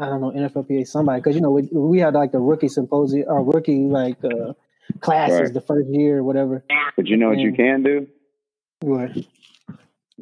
[0.00, 3.26] I don't know NFLPA somebody because you know we, we had like the rookie symposium
[3.28, 4.52] or rookie like uh,
[5.00, 5.54] classes right.
[5.54, 6.64] the first year or whatever.
[6.96, 8.06] But you know what you can do?
[8.80, 9.16] What?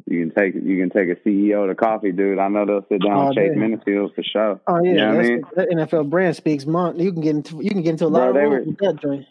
[0.05, 2.39] You can take you can take a CEO to coffee, dude.
[2.39, 3.59] I know they'll sit down Oh, Chase yeah.
[3.61, 4.61] Minnifield for sure.
[4.67, 5.41] Oh yeah, You know I mean?
[5.55, 6.65] that NFL brand speaks.
[6.65, 8.77] Mon- you can get into you can get into a Bro, lot of were- with
[8.77, 9.25] that joint.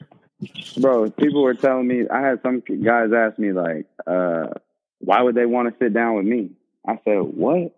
[0.78, 4.48] Bro, people were telling me I had some guys ask me like, uh,
[4.98, 6.50] why would they want to sit down with me?
[6.86, 7.74] I said, what?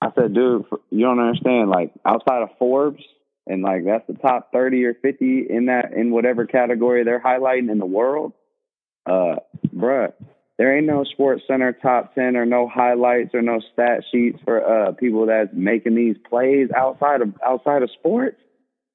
[0.00, 1.70] I said, dude, you don't understand.
[1.70, 3.02] Like outside of Forbes
[3.46, 7.70] and like that's the top thirty or fifty in that in whatever category they're highlighting
[7.70, 8.32] in the world.
[9.06, 9.36] Uh,
[9.74, 10.12] bruh,
[10.56, 14.64] there ain't no Sports Center top ten or no highlights or no stat sheets for
[14.64, 18.36] uh people that's making these plays outside of outside of sports.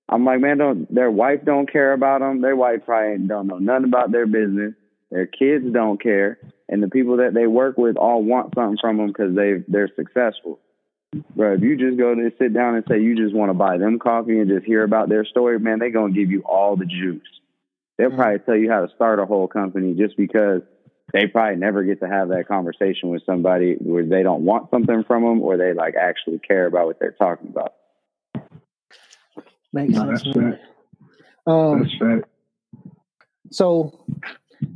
[0.08, 2.42] I'm like, man, don't their wife don't care about them.
[2.42, 4.74] Their wife probably don't know nothing about their business.
[5.12, 6.40] Their kids don't care,
[6.70, 9.92] and the people that they work with all want something from them because they they're
[9.96, 10.60] successful.
[11.36, 13.78] Bro, if you just go to sit down and say you just want to buy
[13.78, 16.86] them coffee and just hear about their story, man, they're gonna give you all the
[16.86, 17.22] juice.
[17.98, 18.16] They'll Mhm.
[18.18, 20.62] probably tell you how to start a whole company just because
[21.14, 25.04] they probably never get to have that conversation with somebody where they don't want something
[25.04, 27.74] from them or they like actually care about what they're talking about.
[29.72, 30.24] Makes No, sense.
[30.24, 30.52] that's man.
[30.54, 30.64] fact.
[31.48, 32.26] Um, That's fact.
[33.52, 34.06] so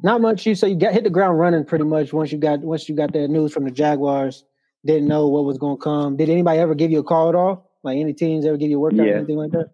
[0.03, 0.45] not much.
[0.45, 2.95] You so you got hit the ground running pretty much once you got once you
[2.95, 4.45] got that news from the Jaguars.
[4.85, 6.15] Didn't know what was going to come.
[6.17, 7.69] Did anybody ever give you a call at all?
[7.83, 9.71] Like any teams ever give you a workout or anything like that?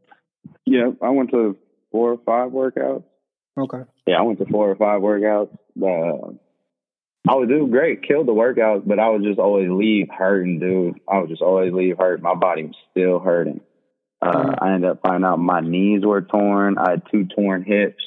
[0.65, 1.57] Yeah, I went to
[1.91, 3.03] four or five workouts.
[3.57, 3.83] Okay.
[4.07, 5.55] Yeah, I went to four or five workouts.
[5.81, 6.33] Uh,
[7.27, 10.99] I would do great, killed the workouts, but I would just always leave hurting, dude.
[11.07, 12.21] I would just always leave hurt.
[12.21, 13.61] My body was still hurting.
[14.21, 14.55] Uh, Mhm.
[14.61, 16.77] I ended up finding out my knees were torn.
[16.77, 18.03] I had two torn hips,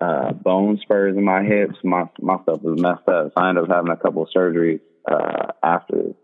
[0.00, 1.76] uh, bone spurs in my hips.
[1.82, 3.32] My my stuff was messed up.
[3.32, 4.80] So I ended up having a couple of surgeries
[5.10, 6.14] uh, after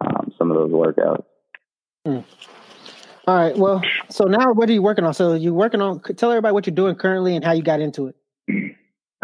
[0.00, 1.24] um, some of those workouts.
[2.04, 3.56] All right.
[3.56, 5.14] Well, so now what are you working on?
[5.14, 6.00] So you working on?
[6.00, 8.16] Tell everybody what you're doing currently and how you got into it.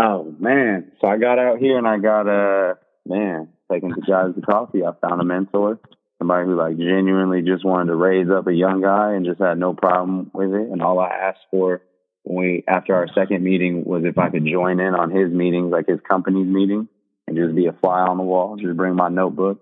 [0.01, 0.92] Oh man!
[1.01, 2.74] So I got out here and I got uh
[3.05, 4.84] man taking the guys to coffee.
[4.84, 5.80] I found a mentor,
[6.18, 9.59] somebody who like genuinely just wanted to raise up a young guy and just had
[9.59, 10.70] no problem with it.
[10.70, 11.82] And all I asked for
[12.22, 15.72] when we after our second meeting was if I could join in on his meetings,
[15.72, 16.88] like his company's meeting,
[17.29, 19.61] and just be a fly on the wall, just bring my notebook.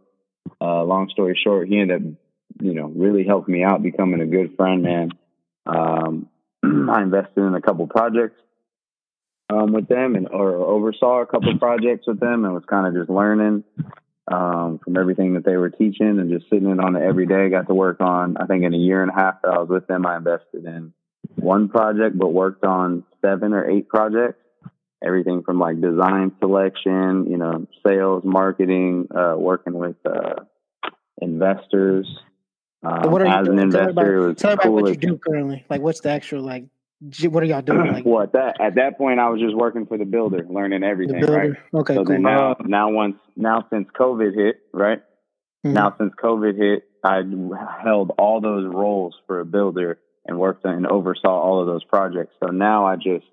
[0.60, 2.12] Uh, long story short, he ended up,
[2.62, 5.10] you know, really helped me out, becoming a good friend, man.
[5.66, 6.28] Um,
[6.64, 8.40] I invested in a couple projects
[9.50, 12.94] um, with them and or oversaw a couple projects with them and was kind of
[12.94, 13.64] just learning
[14.30, 17.48] um, from everything that they were teaching and just sitting in on it every day.
[17.50, 19.68] Got to work on, I think in a year and a half that I was
[19.68, 20.92] with them, I invested in
[21.36, 24.40] one project, but worked on seven or eight projects.
[25.04, 30.44] Everything from like design selection, you know, sales, marketing, uh, working with uh,
[31.20, 32.08] investors.
[32.82, 33.70] Um, So what are you as an doing?
[33.70, 35.64] Tell investor, everybody, it was tell what you do currently.
[35.68, 36.64] Like, what's the actual like?
[37.28, 37.92] What are y'all doing?
[37.92, 40.82] Like well, at that at that point, I was just working for the builder, learning
[40.82, 41.52] everything, right?
[41.74, 42.18] Okay, so cool.
[42.18, 45.02] now, now once now since COVID hit, right?
[45.66, 45.72] Mhm.
[45.74, 47.22] Now since COVID hit, I
[47.82, 52.34] held all those roles for a builder and worked and oversaw all of those projects.
[52.42, 53.26] So now I just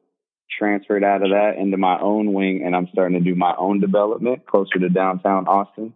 [0.58, 3.80] transferred out of that into my own wing, and I'm starting to do my own
[3.80, 5.93] development closer to downtown Austin.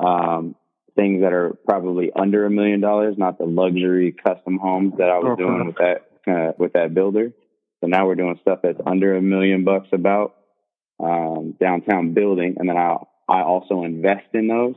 [0.00, 0.54] Um,
[0.96, 5.18] things that are probably under a million dollars, not the luxury custom homes that I
[5.18, 5.42] was Okay.
[5.42, 7.32] doing with that uh, with that builder.
[7.80, 10.34] So now we're doing stuff that's under a million bucks about
[11.00, 12.96] um, downtown building, and then I
[13.28, 14.74] I also invest in those,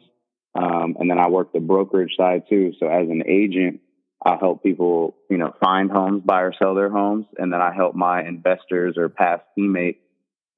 [0.56, 2.74] um, and then I work the brokerage side too.
[2.80, 3.82] So as an agent,
[4.24, 7.74] I help people you know find homes, buy or sell their homes, and then I
[7.74, 10.00] help my investors or past teammates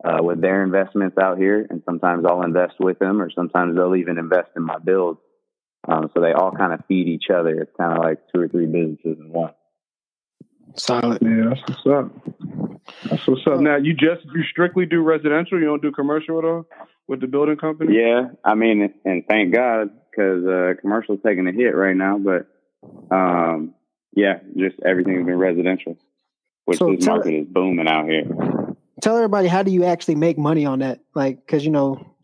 [0.04, 3.96] uh, with their investments out here, and sometimes I'll invest with them, or sometimes they'll
[3.96, 5.18] even invest in my build.
[5.88, 7.62] Um, so they all kind of feed each other.
[7.62, 9.54] It's kind of like two or three businesses in one.
[10.76, 11.22] Solid.
[11.22, 12.12] Yeah, that's what's up.
[13.10, 13.60] That's what's up.
[13.60, 15.60] Now you just you strictly do residential.
[15.60, 16.66] You don't do commercial at all
[17.08, 17.98] with the building company.
[17.98, 22.18] Yeah, I mean, and thank God because uh, commercial's taking a hit right now.
[22.18, 22.48] But
[23.12, 23.74] um,
[24.16, 25.98] yeah, just everything's been residential,
[26.66, 28.26] which So this market is booming out here.
[29.02, 31.00] Tell everybody how do you actually make money on that?
[31.14, 32.16] Like, because you know,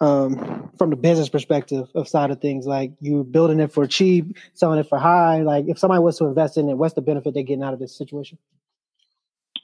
[0.00, 4.36] um, from the business perspective of side of things, like you're building it for cheap,
[4.54, 5.42] selling it for high.
[5.42, 7.78] Like, if somebody was to invest in it, what's the benefit they're getting out of
[7.78, 8.38] this situation?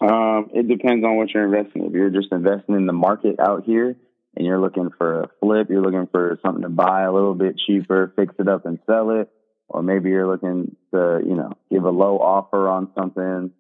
[0.01, 1.84] Um, it depends on what you're investing.
[1.84, 3.97] If you're just investing in the market out here
[4.36, 7.57] and you're looking for a flip, you're looking for something to buy a little bit
[7.57, 9.30] cheaper, fix it up and sell it,
[9.69, 13.51] or maybe you're looking to, you know, give a low offer on something.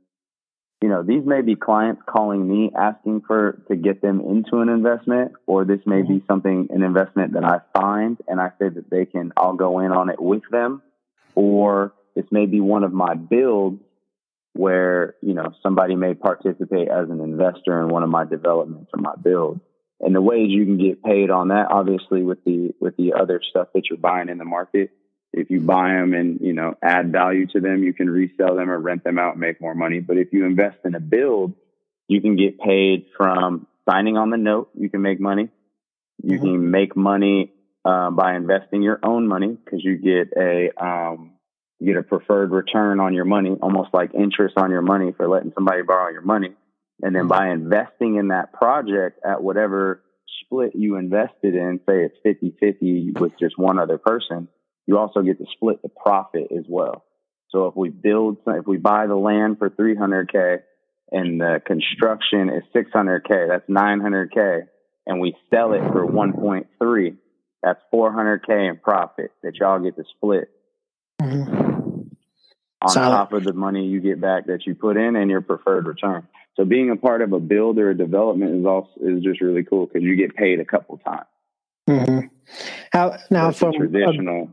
[0.82, 4.68] You know, these may be clients calling me asking for to get them into an
[4.68, 6.26] investment, or this may be mm-hmm.
[6.26, 9.92] something an investment that I find and I say that they can I'll go in
[9.92, 10.82] on it with them,
[11.34, 13.80] or this may be one of my builds
[14.52, 19.00] where you know somebody may participate as an investor in one of my developments or
[19.00, 19.60] my builds
[20.00, 23.40] And the ways you can get paid on that, obviously, with the with the other
[23.48, 24.90] stuff that you're buying in the market,
[25.36, 28.70] if you buy them and you know add value to them, you can resell them
[28.70, 30.00] or rent them out and make more money.
[30.00, 31.54] But if you invest in a build,
[32.08, 34.70] you can get paid from signing on the note.
[34.74, 35.48] You can make money.
[36.22, 36.44] You mm-hmm.
[36.44, 37.52] can make money
[37.84, 41.32] uh, by investing your own money because you get a um,
[41.80, 45.28] you get a preferred return on your money, almost like interest on your money for
[45.28, 46.52] letting somebody borrow your money.
[47.02, 47.28] And then mm-hmm.
[47.28, 50.02] by investing in that project at whatever
[50.44, 54.48] split you invested in, say it's 50 50 with just one other person,
[54.86, 57.04] you also get to split the profit as well.
[57.50, 60.60] So if we build, if we buy the land for 300K
[61.12, 64.62] and the construction is 600K, that's 900K,
[65.06, 67.16] and we sell it for 1.3,
[67.62, 70.50] that's 400K in profit that y'all get to split.
[71.22, 72.00] Mm-hmm.
[72.82, 73.14] On Solid.
[73.14, 76.26] top of the money you get back that you put in and your preferred return.
[76.56, 79.64] So being a part of a build or a development is also is just really
[79.64, 81.26] cool because you get paid a couple times.
[81.88, 82.26] Mm-hmm.
[82.92, 84.50] How now That's from traditional.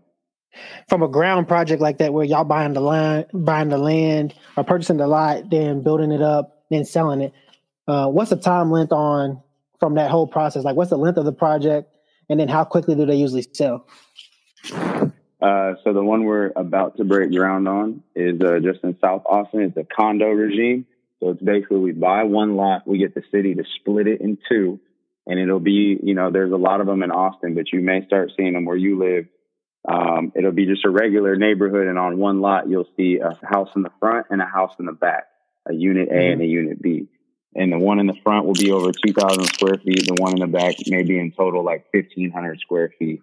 [0.90, 4.64] From a ground project like that, where y'all buying the land, buying the land, or
[4.64, 7.34] purchasing the lot, then building it up, then selling it.
[7.88, 9.42] Uh, what's the time length on
[9.80, 10.64] from that whole process?
[10.64, 11.90] Like, what's the length of the project,
[12.30, 13.88] and then how quickly do they usually sell?
[15.42, 19.24] Uh, so the one we're about to break ground on is uh, just in South
[19.26, 19.62] Austin.
[19.62, 20.86] It's a condo regime.
[21.20, 24.40] So it's basically we buy one lot, we get the city to split it in
[24.50, 24.80] two,
[25.28, 28.06] and it'll be, you know, there's a lot of them in Austin, but you may
[28.08, 29.28] start seeing them where you live.
[29.88, 33.70] Um, it'll be just a regular neighborhood, and on one lot, you'll see a house
[33.76, 35.26] in the front and a house in the back,
[35.68, 36.34] a unit A mm-hmm.
[36.34, 37.08] and a unit B.
[37.56, 40.08] And the one in the front will be over 2,000 square feet.
[40.08, 43.22] The one in the back maybe in total like 1,500 square feet.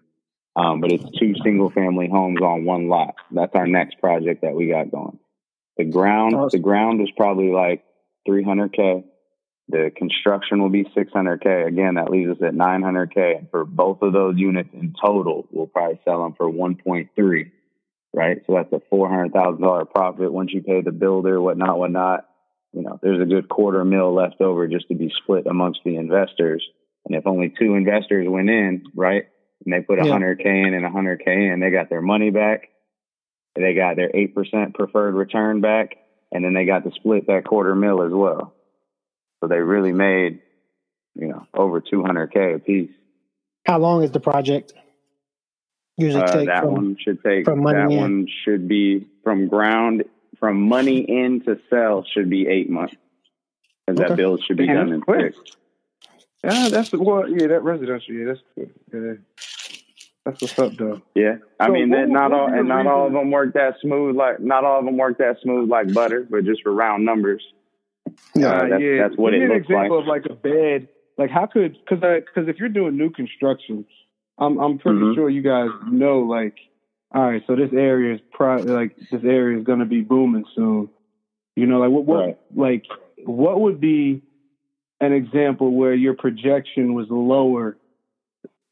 [0.55, 3.15] Um, but it's two single family homes on one lot.
[3.31, 5.19] That's our next project that we got going.
[5.77, 7.85] The ground, the ground is probably like
[8.29, 9.05] 300K.
[9.69, 11.67] The construction will be 600K.
[11.67, 13.39] Again, that leaves us at 900K.
[13.39, 17.51] And for both of those units in total, we'll probably sell them for 1.3,
[18.15, 18.39] right?
[18.47, 22.27] So that's a $400,000 profit once you pay the builder, whatnot, whatnot.
[22.73, 25.97] You know, there's a good quarter mil left over just to be split amongst the
[25.97, 26.67] investors.
[27.07, 29.25] And if only two investors went in, right?
[29.65, 32.69] And they put a 100K in and a 100K in, they got their money back.
[33.55, 35.97] They got their 8% preferred return back
[36.31, 38.55] and then they got to split that quarter mil as well.
[39.41, 40.41] So they really made,
[41.15, 42.91] you know, over 200k a piece.
[43.67, 44.73] How long is the project?
[45.97, 47.45] Usually uh, that from, one should take.
[47.45, 47.97] From money that in.
[47.97, 50.05] one should be from ground
[50.39, 52.95] from money in to sell should be eight months,
[53.87, 54.09] because okay.
[54.09, 55.35] that build should be Damn, done in quick.
[55.35, 55.57] six.
[56.45, 58.41] Yeah, that's well, yeah, that residential, yeah, that's.
[58.93, 59.15] Yeah.
[60.25, 61.01] That's what's up, though.
[61.15, 64.15] Yeah, I so mean, what, not all and not all of them work that smooth.
[64.15, 67.43] Like not all of them work that smooth like butter, but just for round numbers.
[68.41, 69.03] Yeah, uh, that's, yeah.
[69.03, 70.25] That's what Give it looks an example like.
[70.25, 70.89] of like a bed.
[71.17, 73.85] Like how could because because if you're doing new construction,
[74.39, 75.15] I'm I'm pretty mm-hmm.
[75.15, 76.55] sure you guys know like
[77.15, 80.45] all right, so this area is pro- like this area is going to be booming
[80.55, 80.91] soon.
[81.57, 82.39] You know, like what what right.
[82.55, 82.85] like
[83.25, 84.23] what would be
[85.01, 87.79] an example where your projection was lower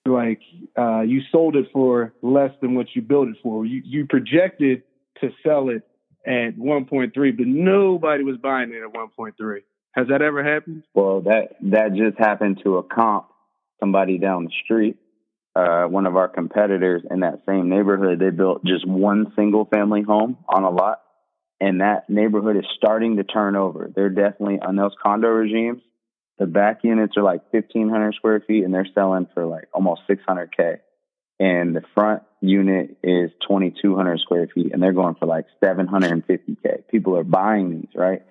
[0.07, 0.41] like
[0.79, 3.64] uh, you sold it for less than what you built it for.
[3.64, 4.83] You you projected
[5.21, 5.83] to sell it
[6.27, 9.59] at 1.3, but nobody was buying it at 1.3.
[9.93, 10.83] Has that ever happened?
[10.95, 13.27] Well, that that just happened to a comp,
[13.81, 14.99] somebody down the street.
[15.55, 20.03] Uh, one of our competitors in that same neighborhood, they built just one single family
[20.03, 21.01] home on a lot,
[21.61, 23.91] and that neighborhood is starting to turn over.
[23.95, 25.81] They're definitely on those condo regimes
[26.39, 30.79] the back units are like 1500 square feet and they're selling for like almost 600K.
[31.39, 36.89] And the front unit is 2200 square feet and they're going for like 750K.
[36.89, 38.22] People are buying these, right?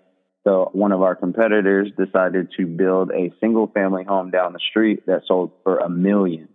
[0.46, 5.06] So one of our competitors decided to build a single family home down the street
[5.08, 6.50] that sold for a million.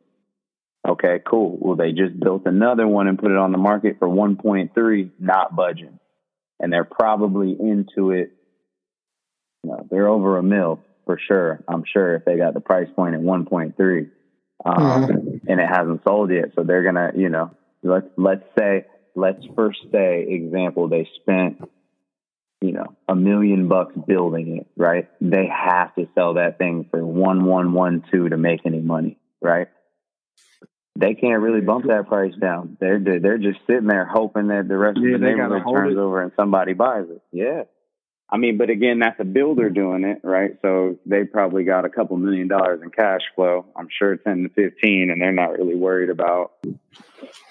[0.89, 1.59] Okay, cool.
[1.61, 5.55] Well, they just built another one and put it on the market for 1.3, not
[5.55, 5.99] budging.
[6.59, 8.33] And they're probably into it.
[9.65, 11.63] You know, they're over a mil for sure.
[11.69, 14.11] I'm sure if they got the price point at 1.3,
[14.65, 15.49] um, mm-hmm.
[15.49, 17.51] and it hasn't sold yet, so they're gonna, you know,
[17.83, 21.69] let's let's say let's first say example they spent,
[22.61, 25.09] you know, a million bucks building it, right?
[25.21, 29.19] They have to sell that thing for one one one two to make any money,
[29.41, 29.69] right?
[30.99, 32.77] They can't really bump that price down.
[32.81, 36.23] They're they're just sitting there hoping that the rest yeah, of the neighborhood turns over
[36.23, 37.23] and somebody buys it.
[37.33, 37.63] Yeah.
[38.33, 40.57] I mean, but again, that's a builder doing it, right?
[40.63, 43.67] So they probably got a couple million dollars in cash flow.
[43.75, 46.53] I'm sure 10 to 15, and they're not really worried about,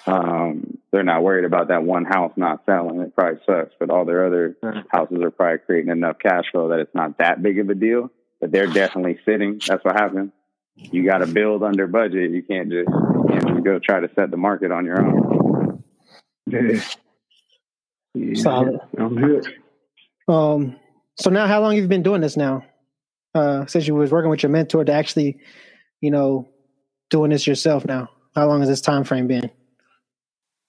[0.05, 3.01] um, they're not worried about that one house not selling.
[3.01, 4.55] It probably sucks, but all their other
[4.89, 8.09] houses are probably creating enough cash flow that it's not that big of a deal,
[8.39, 9.59] but they're definitely sitting.
[9.67, 10.31] That's what happened.
[10.77, 12.31] you got to build under budget.
[12.31, 15.83] You can't just you can't just go try to set the market on your own.
[16.47, 16.81] Yeah.
[18.13, 18.41] Yeah.
[18.41, 18.79] Solid.
[18.97, 19.47] I'm good.
[20.29, 20.75] Um,
[21.17, 22.63] so now, how long have you been doing this now?
[23.33, 25.39] Uh, since you was working with your mentor to actually,
[26.01, 26.47] you know,
[27.09, 28.09] doing this yourself now.
[28.35, 29.49] How long has this time frame been?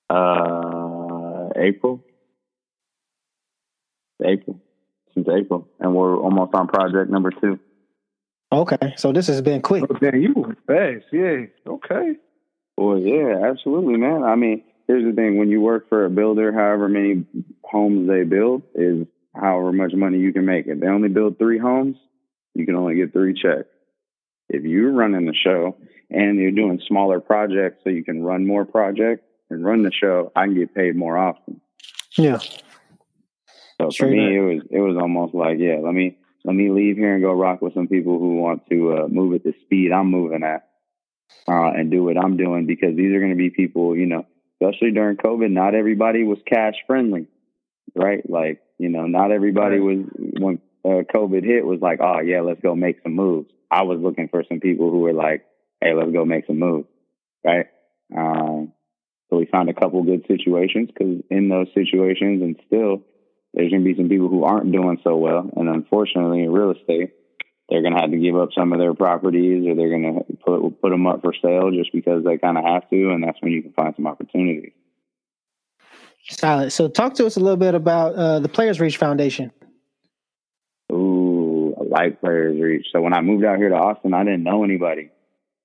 [0.08, 2.04] Uh, April.
[4.24, 4.60] April.
[5.14, 7.58] Since April, and we're almost on project number two.
[8.52, 9.84] Okay, so this has been quick.
[9.88, 11.06] Oh, damn, you were fast.
[11.12, 11.46] Yeah.
[11.66, 12.16] Okay.
[12.76, 14.22] Well, yeah, absolutely, man.
[14.22, 17.24] I mean, here's the thing: when you work for a builder, however many
[17.64, 20.66] homes they build is however much money you can make.
[20.66, 21.96] If they only build three homes,
[22.54, 23.68] you can only get three checks.
[24.48, 25.76] If you're running the show
[26.10, 30.32] and you're doing smaller projects, so you can run more projects and run the show,
[30.34, 31.60] I can get paid more often.
[32.16, 32.38] Yeah.
[33.80, 36.96] So for me, it was it was almost like, yeah, let me let me leave
[36.96, 39.92] here and go rock with some people who want to uh, move at the speed
[39.92, 40.68] I'm moving at,
[41.48, 44.26] uh, and do what I'm doing because these are going to be people, you know,
[44.60, 45.50] especially during COVID.
[45.50, 47.26] Not everybody was cash friendly,
[47.94, 48.28] right?
[48.28, 52.62] Like, you know, not everybody was when uh, COVID hit was like, oh yeah, let's
[52.62, 53.50] go make some moves.
[53.70, 55.44] I was looking for some people who were like,
[55.82, 56.88] hey, let's go make some moves,
[57.44, 57.66] right?
[58.16, 58.72] Um,
[59.28, 63.02] so we found a couple good situations because in those situations, and still,
[63.52, 65.48] there's going to be some people who aren't doing so well.
[65.56, 67.12] And unfortunately, in real estate,
[67.68, 70.36] they're going to have to give up some of their properties or they're going to
[70.38, 73.10] put, put them up for sale just because they kind of have to.
[73.10, 74.72] And that's when you can find some opportunities.
[76.28, 76.70] Solid.
[76.70, 79.52] So talk to us a little bit about uh, the Players Reach Foundation.
[80.92, 82.86] Ooh, I like Players Reach.
[82.92, 85.10] So when I moved out here to Austin, I didn't know anybody.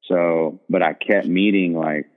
[0.03, 2.07] So, but I kept meeting like,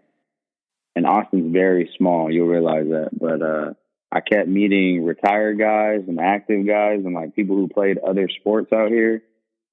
[0.95, 2.33] and Austin's very small.
[2.33, 3.11] You'll realize that.
[3.13, 3.75] But, uh,
[4.11, 8.73] I kept meeting retired guys and active guys and like people who played other sports
[8.73, 9.23] out here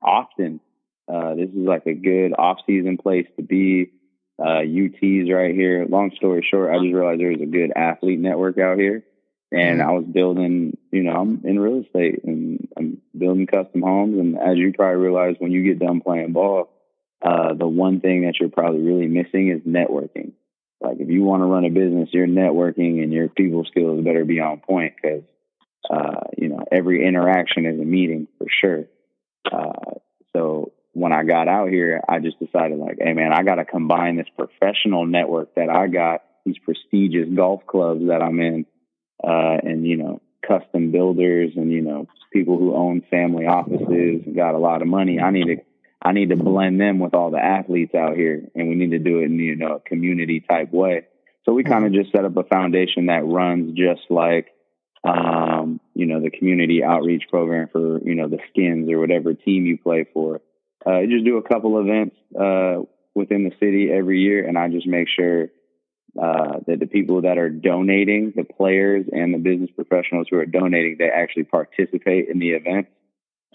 [0.01, 0.59] often.
[1.07, 3.91] Uh, this is like a good off season place to be.
[4.37, 5.85] Uh, UT's right here.
[5.87, 9.03] Long story short, I just realized there's a good athlete network out here.
[9.51, 14.19] And I was building, you know, I'm in real estate and I'm building custom homes.
[14.19, 16.69] And as you probably realize when you get done playing ball,
[17.21, 20.33] uh, the one thing that you're probably really missing is networking.
[20.81, 24.25] Like if you want to run a business, your networking and your people skills better
[24.25, 25.23] be on point because,
[25.89, 28.85] uh, you know, every interaction is a meeting for sure.
[29.49, 29.99] Uh,
[30.35, 33.65] so when I got out here, I just decided like, hey man, I got to
[33.65, 38.65] combine this professional network that I got, these prestigious golf clubs that I'm in,
[39.21, 44.35] uh, and you know, custom builders and you know, people who own family offices and
[44.35, 45.19] got a lot of money.
[45.19, 45.57] I need to,
[46.01, 48.99] I need to blend them with all the athletes out here, and we need to
[48.99, 51.07] do it in you know a community type way.
[51.43, 54.55] So we kind of just set up a foundation that runs just like
[55.05, 59.65] um, you know, the community outreach program for, you know, the skins or whatever team
[59.65, 60.41] you play for.
[60.85, 62.83] Uh, I just do a couple events, uh,
[63.15, 64.47] within the city every year.
[64.47, 65.49] And I just make sure,
[66.21, 70.45] uh, that the people that are donating, the players and the business professionals who are
[70.45, 72.87] donating, they actually participate in the event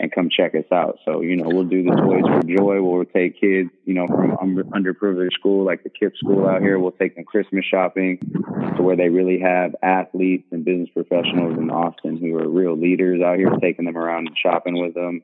[0.01, 0.99] and come check us out.
[1.05, 2.83] So, you know, we'll do the Toys for Joy.
[2.83, 6.78] We'll take kids, you know, from under, underprivileged school, like the KIPP school out here.
[6.78, 8.18] We'll take them Christmas shopping
[8.76, 13.20] to where they really have athletes and business professionals in Austin who are real leaders
[13.22, 15.22] out here, taking them around and shopping with them.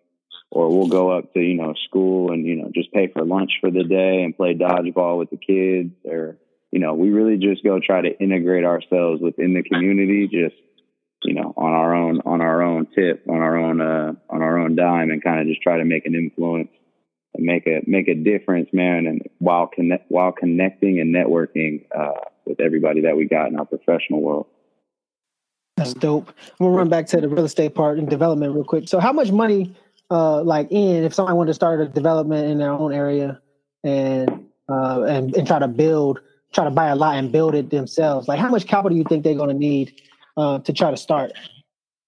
[0.57, 3.53] Or we'll go up to, you know, school and, you know, just pay for lunch
[3.61, 5.93] for the day and play dodgeball with the kids.
[6.05, 6.37] Or,
[6.73, 10.57] you know, we really just go try to integrate ourselves within the community, just
[11.25, 14.59] you know, on our own, on our own tip, on our own, uh, on our
[14.59, 16.69] own dime and kind of just try to make an influence
[17.35, 19.07] and make a, make a difference, man.
[19.07, 23.67] And while connect, while connecting and networking, uh, with everybody that we got in our
[23.67, 24.47] professional world.
[25.77, 26.33] That's dope.
[26.59, 28.89] We'll run back to the real estate part and development real quick.
[28.89, 29.75] So how much money,
[30.11, 33.41] uh, like in, if someone wanted to start a development in their own area
[33.85, 36.21] and, uh, and, and try to build,
[36.53, 39.05] try to buy a lot and build it themselves, like how much capital do you
[39.05, 40.01] think they're going to need
[40.37, 41.33] uh, to try to start?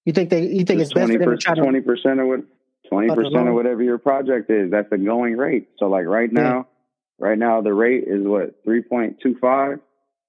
[0.05, 0.47] You think they?
[0.47, 2.41] You think it's best them to try twenty percent of what
[2.89, 4.71] twenty percent of whatever your project is?
[4.71, 5.69] That's the going rate.
[5.79, 6.67] So like right now,
[7.21, 7.27] yeah.
[7.27, 9.81] right now the rate is what three point two five.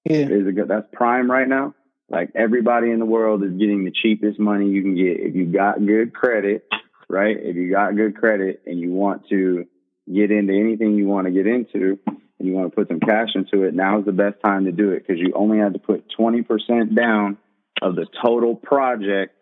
[0.04, 0.68] Yeah, is a good.
[0.68, 1.74] That's prime right now.
[2.10, 5.46] Like everybody in the world is getting the cheapest money you can get if you
[5.46, 6.66] got good credit,
[7.10, 7.36] right?
[7.38, 9.66] If you got good credit and you want to
[10.12, 13.30] get into anything you want to get into and you want to put some cash
[13.34, 16.04] into it, now's the best time to do it because you only have to put
[16.18, 17.36] 20% down
[17.82, 19.34] of the total project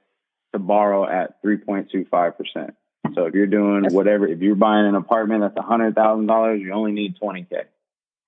[0.53, 2.73] to borrow at 3.25%.
[3.15, 7.17] So if you're doing whatever, if you're buying an apartment that's $100,000, you only need
[7.21, 7.65] 20K,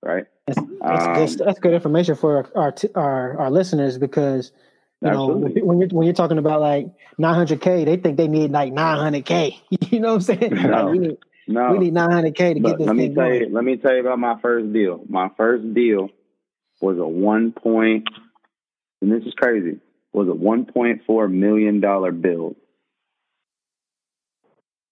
[0.02, 0.24] right?
[0.46, 4.52] That's, that's, um, good, that's good information for our, our, our listeners because,
[5.00, 5.54] you absolutely.
[5.56, 6.86] know, when you're, when you're talking about like
[7.18, 9.58] 900K, they think they need like 900K.
[9.90, 10.52] You know what I'm saying?
[10.62, 13.28] No, like need, No, we need 900k to but get this let me thing tell
[13.28, 13.32] going.
[13.32, 13.48] you.
[13.50, 15.00] Let me tell you about my first deal.
[15.08, 16.10] My first deal
[16.80, 18.08] was a one point,
[19.00, 19.80] and this is crazy.
[20.12, 22.56] Was a one point four million dollar bill.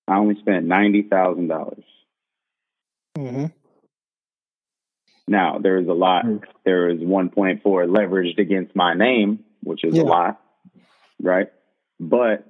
[0.06, 1.84] I only spent ninety thousand dollars.
[3.16, 3.46] hmm
[5.26, 6.24] Now there is a lot.
[6.24, 6.42] Mm.
[6.64, 10.02] There is one point four leveraged against my name, which is Yeah.
[10.02, 10.40] a lot,
[11.22, 11.52] right?
[12.00, 12.44] But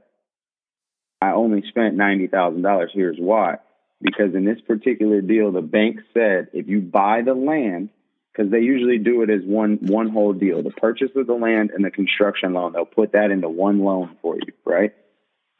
[1.20, 2.90] I only spent ninety thousand dollars.
[2.94, 3.58] Here's why:
[4.00, 7.90] because in this particular deal, the bank said if you buy the land,
[8.32, 11.70] because they usually do it as one one whole deal, the purchase of the land
[11.72, 14.94] and the construction loan, they'll put that into one loan for you, right?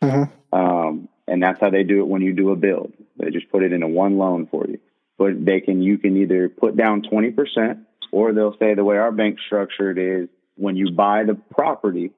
[0.03, 2.93] hmm Um, and that's how they do it when you do a build.
[3.19, 4.79] They just put it into one loan for you.
[5.19, 7.81] But they can you can either put down twenty percent,
[8.13, 10.29] or they'll say the way our bank structured is
[10.59, 12.11] when you buy the property,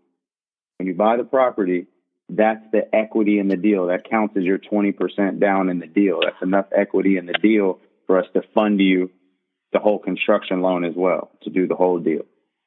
[0.78, 1.86] when you buy the property,
[2.28, 3.88] that's the equity in the deal.
[3.88, 6.20] That counts as your twenty percent down in the deal.
[6.22, 9.10] That's enough equity in the deal for us to fund you
[9.72, 12.22] the whole construction loan as well to do the whole deal.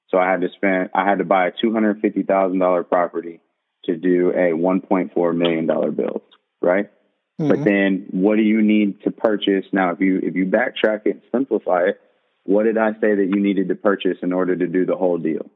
[0.10, 2.84] So I had to spend I had to buy a two hundred fifty thousand dollar
[2.84, 3.40] property
[3.86, 6.22] to do a one point four million dollar build,
[6.62, 6.90] right?
[7.40, 7.64] But Mhm.
[7.64, 9.66] then what do you need to purchase?
[9.72, 12.00] Now if you if you backtrack it and simplify it,
[12.44, 15.18] what did I say that you needed to purchase in order to do the whole
[15.18, 15.50] deal?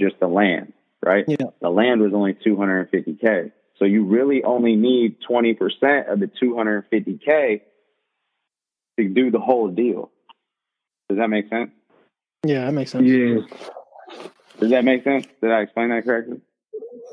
[0.00, 0.72] Just the land,
[1.04, 1.24] right?
[1.26, 1.36] Yeah.
[1.60, 3.52] The land was only two hundred and fifty K.
[3.78, 7.62] So you really only need twenty percent of the two hundred and fifty K
[8.98, 10.10] to do the whole deal.
[11.08, 11.70] Does that make sense?
[12.44, 13.06] Yeah, that makes sense.
[13.06, 13.38] Yeah.
[14.60, 15.26] Does that make sense?
[15.40, 16.40] Did I explain that correctly?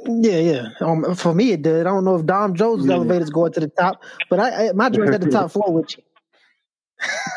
[0.06, 0.70] Yeah, yeah.
[0.80, 1.82] Um, for me, it did.
[1.82, 2.96] I don't know if Dom Jones' Yeah.
[2.96, 5.96] elevator's going to the top, but I, I my joint's at the top floor with
[5.98, 6.04] you.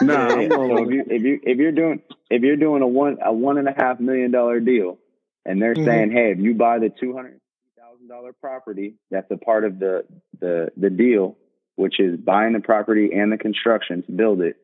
[0.07, 3.33] Nah, so if you if you if you're doing if you're doing a one a
[3.33, 4.99] one and a half million dollar deal,
[5.45, 5.85] and they're Mhm.
[5.85, 7.41] saying, hey, if you buy the two hundred
[7.79, 10.05] thousand dollar property, that's a part of the
[10.41, 11.37] the the deal,
[11.77, 14.57] which is buying the property and the construction to build it.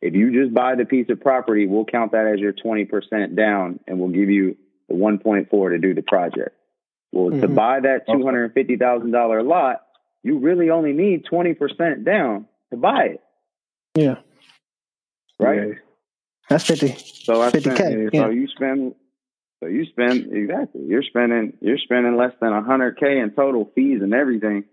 [0.00, 3.34] If you just buy the piece of property, we'll count that as your twenty percent
[3.36, 4.56] down, and we'll give you
[4.88, 6.54] the one point four to do the project.
[7.12, 7.54] Well, to Mhm.
[7.54, 9.82] buy that two hundred fifty thousand dollar lot,
[10.22, 13.20] you really only need twenty percent down to buy it,
[13.96, 14.18] Yeah,
[15.40, 15.68] right?
[15.68, 15.74] Yeah.
[16.50, 16.88] that's fifty.
[16.88, 18.20] So I 50K, spend, yeah.
[18.24, 18.94] so you spend,
[19.60, 20.82] so you spend exactly.
[20.86, 24.64] You're spending, you're spending less than a hundred k in total fees and everything.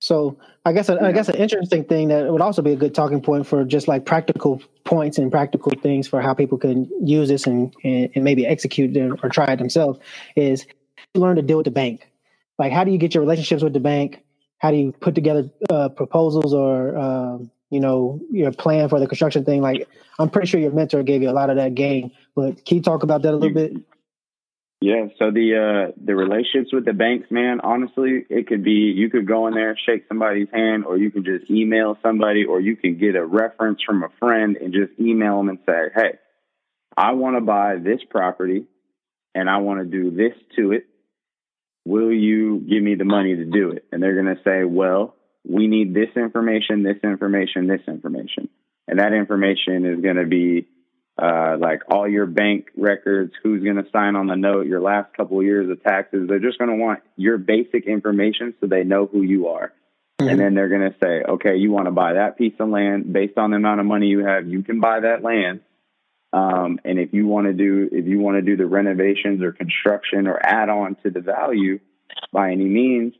[0.00, 3.20] So I guess I guess an interesting thing that would also be a good talking
[3.20, 7.46] point for just like practical points and practical things for how people can use this
[7.46, 9.98] and and, and maybe execute it or try it themselves
[10.36, 10.66] is
[11.14, 12.08] learn to deal with the bank.
[12.58, 14.22] Like, how do you get your relationships with the bank?
[14.58, 19.06] How do you put together uh, proposals or um, you know your plan for the
[19.06, 19.60] construction thing?
[19.60, 19.86] Like,
[20.18, 22.82] I'm pretty sure your mentor gave you a lot of that game, but can you
[22.82, 23.76] talk about that a little bit?
[24.80, 25.08] Yeah.
[25.18, 27.60] So the uh the relationships with the banks, man.
[27.62, 31.24] Honestly, it could be you could go in there, shake somebody's hand, or you can
[31.24, 35.36] just email somebody, or you can get a reference from a friend and just email
[35.36, 36.18] them and say, "Hey,
[36.96, 38.64] I want to buy this property,
[39.34, 40.86] and I want to do this to it.
[41.84, 45.14] Will you give me the money to do it?" And they're going to say, "Well,
[45.46, 48.48] we need this information, this information, this information,"
[48.88, 50.68] and that information is going to be
[51.20, 55.12] uh, like all your bank records, who's going to sign on the note, your last
[55.14, 56.26] couple of years of taxes.
[56.26, 59.72] They're just going to want your basic information so they know who you are.
[60.20, 60.30] Mhm.
[60.30, 63.12] And then they're going to say, okay, you want to buy that piece of land
[63.12, 65.60] based on the amount of money you have, you can buy that land.
[66.32, 69.52] Um, and if you want to do, if you want to do the renovations or
[69.52, 71.80] construction or add on to the value
[72.32, 73.12] by any means,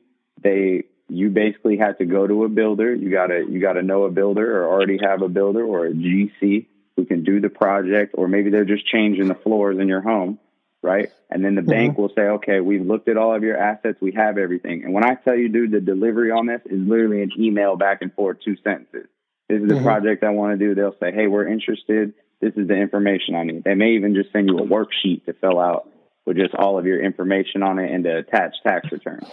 [0.43, 2.95] they, you basically have to go to a builder.
[2.95, 6.67] You gotta, you gotta know a builder or already have a builder or a GC
[7.01, 10.39] who can do the project, or maybe they're just changing the floors in your home,
[10.83, 11.09] right?
[11.31, 14.13] And then the bank will say, okay, we've looked at all of your assets, we
[14.13, 14.85] have everything.
[14.85, 18.03] And when I tell you, dude, the delivery on this is literally an email back
[18.03, 19.07] and forth, two sentences.
[19.49, 19.83] This is the Mhm.
[19.83, 20.75] project I want to do.
[20.75, 22.13] They'll say, hey, we're interested.
[22.43, 23.65] This is the information I need.
[23.65, 25.89] They may even just send you a worksheet to fill out
[26.27, 29.27] with just all of your information on it and the attached tax return.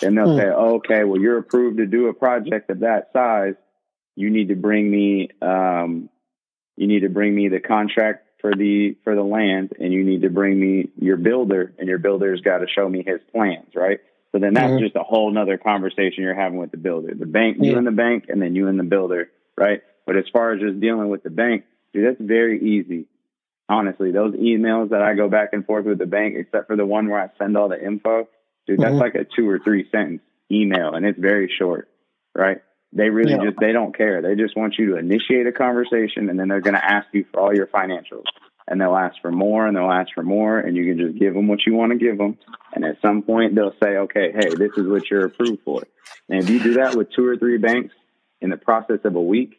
[0.00, 0.36] Then they'll Hmm.
[0.36, 3.54] say, oh, okay, well, you're approved to do a project of that size.
[4.16, 6.10] You need to bring me, um,
[6.82, 10.22] you need to bring me the contract for the for the land, and you need
[10.22, 14.00] to bring me your builder, and your builder's got to show me his plans, right?
[14.32, 14.80] So then that's Mhm.
[14.80, 17.78] just a whole nother conversation you're having with the builder, the bank, you Yeah.
[17.78, 19.80] and the bank, and then you and the builder, right?
[20.06, 23.06] But as far as just dealing with the bank, dude, that's very easy.
[23.68, 26.84] Honestly, those emails that I go back and forth with the bank, except for the
[26.84, 28.28] one where I send all the info,
[28.66, 29.00] dude, that's Mhm.
[29.00, 31.88] like a two or three sentence email, and it's very short,
[32.34, 32.60] right?
[32.92, 33.44] They really Yeah.
[33.44, 34.20] just they don't care.
[34.20, 37.24] They just want you to initiate a conversation, and then they're going to ask you
[37.32, 38.24] for all your financials,
[38.68, 41.34] and they'll ask for more, and they'll ask for more, and you can just give
[41.34, 42.36] them what you want to give them,
[42.74, 45.82] and at some point they'll say, okay, hey, this is what you're approved for.
[46.28, 47.94] And if you do that with two or three banks,
[48.42, 49.58] in the process of a week.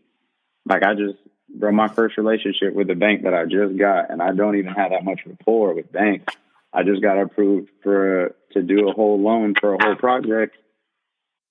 [0.66, 1.18] Like I just,
[1.50, 4.74] bro, my first relationship with the bank that I just got, and I don't even
[4.74, 6.36] have that much rapport with banks.
[6.72, 10.58] I just got approved for to do a whole loan for a whole project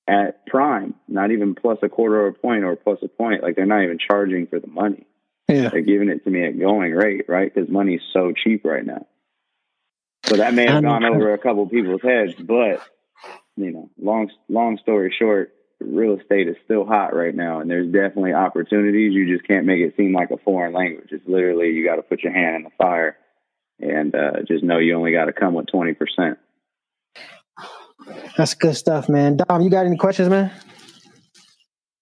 [0.08, 3.42] at prime, not even plus a quarter of a point or plus a point.
[3.42, 5.06] Like they're not even charging for the money.
[5.48, 5.68] Yeah.
[5.68, 7.52] They're giving it to me at going rate, right?
[7.52, 9.06] Because money's so cheap right now.
[10.26, 12.80] So that may have gone over a couple people's heads, but
[13.56, 17.92] you know, long long story short, real estate is still hot right now, and there's
[17.92, 19.12] definitely opportunities.
[19.12, 21.08] You just can't make it seem like a foreign language.
[21.10, 23.16] It's literally you got to put your hand in the fire,
[23.80, 26.38] and uh, just know you only got to come with twenty percent.
[28.36, 29.36] That's good stuff, man.
[29.36, 30.50] Dom, you got any questions, man?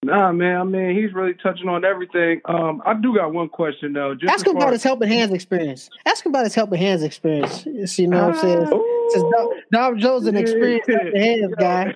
[0.03, 0.57] Nah, man.
[0.57, 2.41] I mean, he's really touching on everything.
[2.45, 4.15] Um, I do got one question though.
[4.15, 5.89] Just Ask him about his helping hands experience.
[6.05, 7.65] Ask him about his helping hands experience.
[7.65, 8.65] You know what I'm saying?
[9.09, 11.95] Since Dom, Dom Joe's an experienced helping hands guy.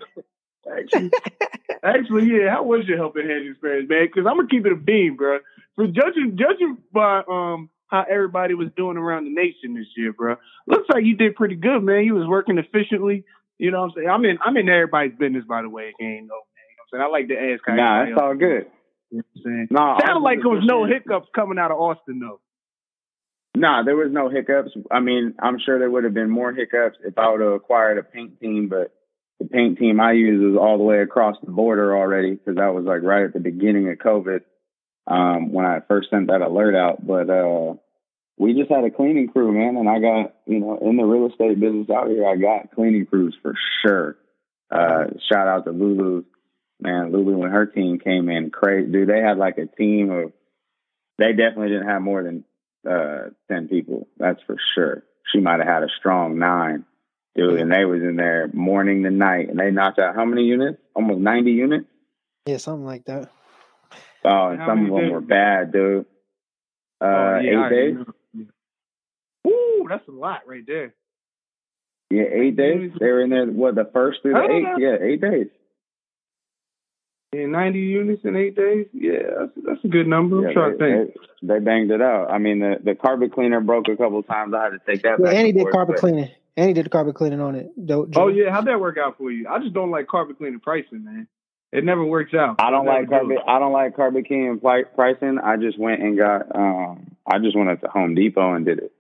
[0.72, 1.12] Actually,
[1.84, 2.52] actually, yeah.
[2.52, 4.06] How was your helping hands experience, man?
[4.06, 5.40] Because I'm gonna keep it a beam, bro.
[5.76, 10.36] For judging, judging by um how everybody was doing around the nation this year, bro,
[10.68, 12.04] looks like you did pretty good, man.
[12.04, 13.24] You was working efficiently.
[13.58, 14.10] You know what I'm saying?
[14.10, 15.94] I'm in I'm in everybody's business, by the way.
[16.02, 16.36] Ain't no
[16.96, 17.04] saying?
[17.04, 17.62] I like to ask.
[17.66, 18.68] How nah, it's all good.
[19.12, 19.68] You know I'm saying?
[19.72, 22.40] Nah, Sounded like there was no hiccups coming out of Austin, though.
[23.56, 24.72] Nah, there was no hiccups.
[24.92, 27.98] I mean, I'm sure there would have been more hiccups if I would have acquired
[27.98, 28.94] a paint team, but
[29.40, 32.74] the paint team I use was all the way across the border already because that
[32.74, 34.42] was like right at the beginning of COVID
[35.08, 37.06] um, when I first sent that alert out.
[37.06, 37.76] But uh,
[38.38, 41.30] we just had a cleaning crew, man, and I got you know in the real
[41.30, 44.18] estate business out here, I got cleaning crews for sure.
[44.72, 46.24] Uh, shout out to Lulu
[46.80, 48.92] man, Lulu and her team came in crazy.
[48.92, 50.32] Dude, they had like a team of.
[51.18, 52.44] They definitely didn't have more than
[52.90, 54.08] uh, ten people.
[54.18, 55.04] That's for sure.
[55.32, 56.86] She might have had a strong nine,
[57.36, 57.60] dude.
[57.60, 60.78] And they was in there morning to night, and they knocked out how many units?
[60.94, 61.86] Almost ninety units.
[62.46, 63.32] Yeah, something like that.
[64.26, 65.12] Oh, and some of them days?
[65.12, 66.06] were bad, dude.
[67.00, 68.06] Uh, oh, yeah, eight days.
[69.86, 70.94] Ooh, that's a lot right there.
[72.10, 72.92] Yeah, eight days.
[73.00, 73.46] They were in there.
[73.46, 74.80] What the first through the eighth?
[74.80, 75.48] Yeah, eight days
[77.44, 78.88] in 90 units in eight days.
[78.94, 80.42] Yeah, that's, that's a good number.
[80.42, 81.16] Yeah, I'm trying they, to think.
[81.42, 82.32] They, they, banged it out.
[82.32, 84.54] I mean, the, the carpet cleaner broke a couple times.
[84.54, 85.20] I had to take that.
[85.20, 86.00] Yeah, and he did carpet but...
[86.00, 86.30] cleaning.
[86.58, 87.72] And he did the carpet cleaning on it.
[87.86, 89.48] Joe, Oh yeah, how'd that work out for you?
[89.50, 91.28] I just don't like carpet cleaning pricing, man.
[91.74, 92.56] It never works out.
[92.60, 93.40] I don't like carpet.
[93.46, 95.38] I don't like carpet cleaning pricing.
[95.44, 96.56] I just went and got.
[96.56, 98.94] um I just went to Home Depot and did it.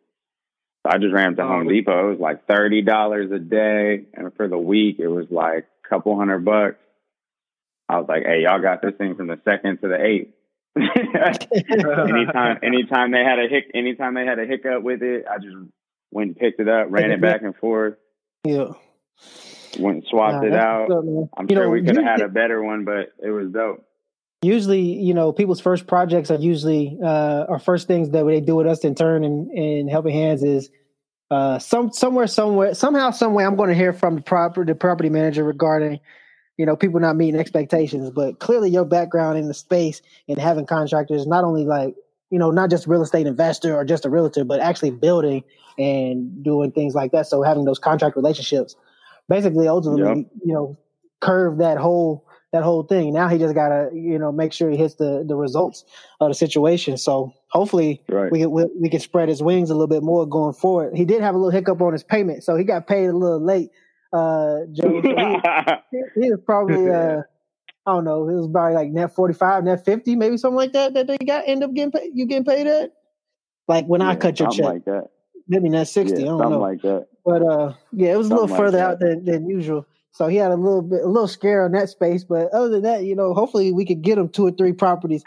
[0.90, 2.08] I just ran to oh, Home Depot.
[2.08, 5.90] It was like thirty dollars a day, and for the week it was like a
[5.90, 6.78] couple hundred bucks.
[7.88, 10.34] I was like, hey, y'all got this thing from the second to the eighth.
[10.78, 15.56] anytime, anytime they had a hic, anytime they had a hiccup with it, I just
[16.12, 17.96] went and picked it up, ran it back and forth.
[18.44, 18.72] Yeah.
[19.80, 20.92] Went and swapped nah, it out.
[21.38, 23.86] I'm you sure know, we could have had a better one, but it was dope.
[24.46, 28.56] Usually, you know, people's first projects are usually uh our first things that they do
[28.56, 30.70] with us in turn and, and helping hands is
[31.32, 34.76] uh some somewhere somewhere somehow some way I'm going to hear from the proper the
[34.76, 36.00] property manager regarding
[36.58, 38.10] you know, people not meeting expectations.
[38.12, 41.96] But clearly, your background in the space and having contractors, not only like
[42.32, 45.44] you know, not just real estate investor or just a realtor, but actually building
[45.78, 47.28] and doing things like that.
[47.28, 48.76] So having those contract relationships,
[49.30, 50.32] basically, ultimately, yep.
[50.44, 50.78] you know,
[51.22, 53.14] curve that whole that whole thing.
[53.14, 55.86] Now he just gotta you know make sure he hits the the results
[56.20, 56.98] of the situation.
[56.98, 58.32] So hopefully right.
[58.32, 60.96] we, we we can spread his wings a little bit more going forward.
[60.96, 63.44] He did have a little hiccup on his payment, so he got paid a little
[63.44, 63.72] late
[64.16, 65.02] uh, Joe.
[65.92, 67.22] He, he, was probably uh,
[67.86, 68.28] I don't know.
[68.30, 70.94] It was probably like net forty five, net fifty, maybe something like that.
[70.94, 72.12] That they got end up getting paid.
[72.14, 72.92] You getting paid at?
[73.68, 75.10] Like when yeah, I cut your check, like that.
[75.48, 76.24] maybe net sixty.
[76.24, 76.60] Yeah, I don't know.
[76.60, 77.08] like that.
[77.26, 79.86] But uh, yeah, it was something a little further out than, than usual.
[80.16, 82.24] So he had a little bit, a little scare on that space.
[82.24, 85.24] But other than that, you know, hopefully we could get him two or three properties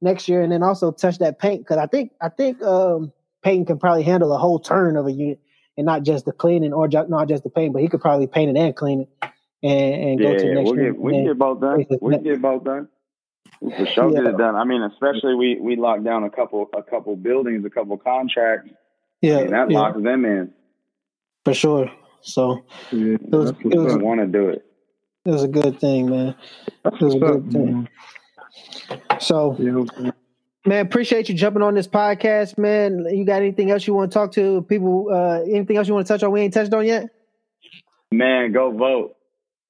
[0.00, 3.12] next year, and then also touch that paint because I think I think um,
[3.42, 5.40] paint can probably handle a whole turn of a unit
[5.76, 8.26] and not just the cleaning or ju- not just the paint, but he could probably
[8.26, 9.30] paint it and clean it
[9.62, 11.86] and, and yeah, go to the next we'll get, we can get both done.
[12.00, 12.88] We can get both done.
[13.60, 14.22] For sure, yeah.
[14.22, 14.56] get it done.
[14.56, 18.70] I mean, especially we we locked down a couple a couple buildings, a couple contracts.
[19.20, 19.78] Yeah, and that yeah.
[19.78, 20.52] locks them in
[21.44, 21.92] for sure.
[22.22, 24.64] So yeah, it was it was want to do it.
[25.24, 26.34] It was a good thing, man.
[26.84, 27.88] It was a good thing.
[29.20, 30.10] So yeah.
[30.64, 33.04] Man, appreciate you jumping on this podcast, man.
[33.10, 35.08] You got anything else you want to talk to people?
[35.12, 36.30] Uh, anything else you want to touch on?
[36.30, 37.10] We ain't touched on yet.
[38.12, 39.16] Man, go vote.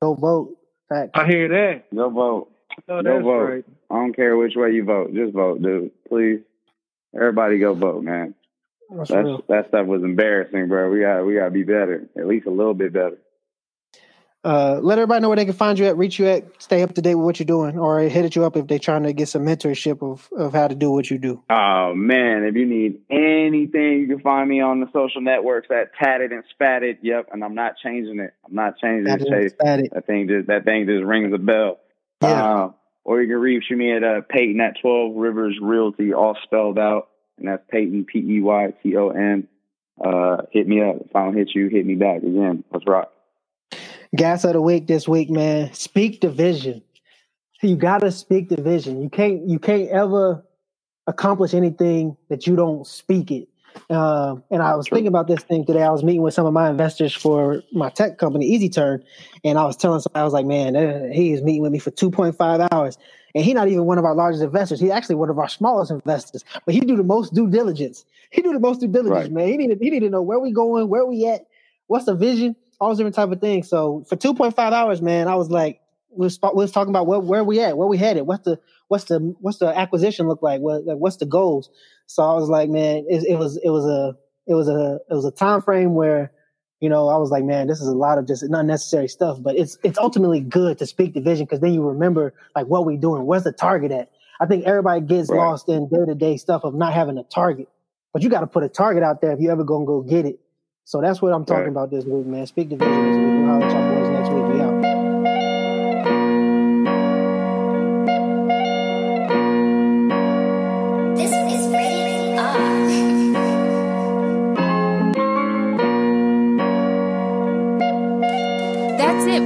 [0.02, 0.56] Go vote.
[0.90, 1.12] Fact.
[1.14, 1.94] I hear that.
[1.94, 2.52] Go vote.
[2.88, 3.42] No, go vote.
[3.42, 3.64] Right.
[3.90, 5.14] I don't care which way you vote.
[5.14, 5.92] Just vote, dude.
[6.08, 6.40] Please.
[7.14, 8.34] Everybody go vote, man.
[8.97, 9.10] That's,
[9.48, 10.90] that stuff was embarrassing, bro.
[10.90, 12.09] We got we got to be better.
[12.16, 13.19] At least a little bit better.
[14.44, 16.94] uh, let everybody know where they can find you at, reach you at, stay up
[16.94, 19.28] to date with what you're doing, or hit you up if they're trying to get
[19.28, 21.43] some mentorship of, of how to do what you do.
[21.48, 25.94] Oh man, if you need anything, you can find me on the social networks at
[25.94, 26.98] Tatted and Spatted.
[27.02, 28.35] Yep, and I'm not changing it.
[28.44, 29.28] I'm not changing it.
[29.28, 29.52] Chase.
[29.60, 31.78] That thing just that thing just rings a bell.
[32.20, 32.55] Yeah.
[32.55, 32.73] Uh,
[33.05, 37.09] or you can reach me at uh, Peyton at 12 Rivers Realty, all spelled out,
[37.43, 39.48] and that's Peyton P E Y T O N.
[40.02, 40.97] Uh, hit me up.
[41.05, 42.64] If I don't hit you, hit me back again.
[42.73, 43.12] Let's rock.
[44.14, 45.73] Gas of the week this week, man.
[45.73, 46.82] Speak the vision.
[47.62, 49.02] You gotta speak the vision.
[49.02, 50.44] You can't you can't ever
[51.06, 53.48] accomplish anything that you don't speak it.
[53.89, 55.82] Uh, and I was thinking about this thing today.
[55.82, 59.02] I was meeting with some of my investors for my tech company, Easy Turn,
[59.44, 61.90] and I was telling somebody, I was like, man, he is meeting with me for
[61.90, 62.98] 2.5 hours.
[63.34, 64.80] And he's not even one of our largest investors.
[64.80, 68.04] He's actually one of our smallest investors, but he do the most due diligence.
[68.30, 69.32] He do the most due diligence, right.
[69.32, 69.48] man.
[69.48, 71.46] He needed he needed to know where we going, where we at,
[71.86, 73.68] what's the vision, all those different type of things.
[73.68, 75.80] So for 2.5 hours, man, I was like,
[76.10, 78.59] we was, we was talking about where, where we at, where we headed, what's the
[78.88, 81.70] what's the what's the acquisition look like, what like, what's the goals.
[82.06, 85.14] So I was like, man, it, it was it was a it was a it
[85.14, 86.32] was a time frame where
[86.82, 89.56] you know I was like, man, this is a lot of just unnecessary stuff, but
[89.56, 92.96] it's it's ultimately good to speak the vision because then you remember like what we
[92.96, 94.10] doing, where's the target at.
[94.40, 95.36] I think everybody gets right.
[95.36, 97.68] lost in day to day stuff of not having a target,
[98.12, 100.26] but you got to put a target out there if you ever gonna go get
[100.26, 100.40] it.
[100.84, 101.70] So that's what I'm talking right.
[101.70, 102.46] about this week, man.
[102.46, 103.26] Speak the vision this week.
[103.26, 104.51] We'll holler at y'all boys next week.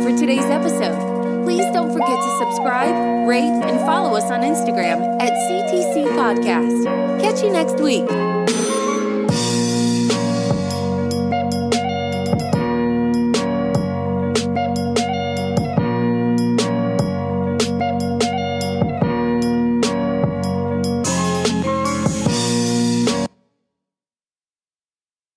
[0.06, 1.42] For today's episode.
[1.42, 7.20] Please don't forget to subscribe, rate, and follow us on Instagram at CTC Podcast.
[7.20, 8.35] Catch you next week.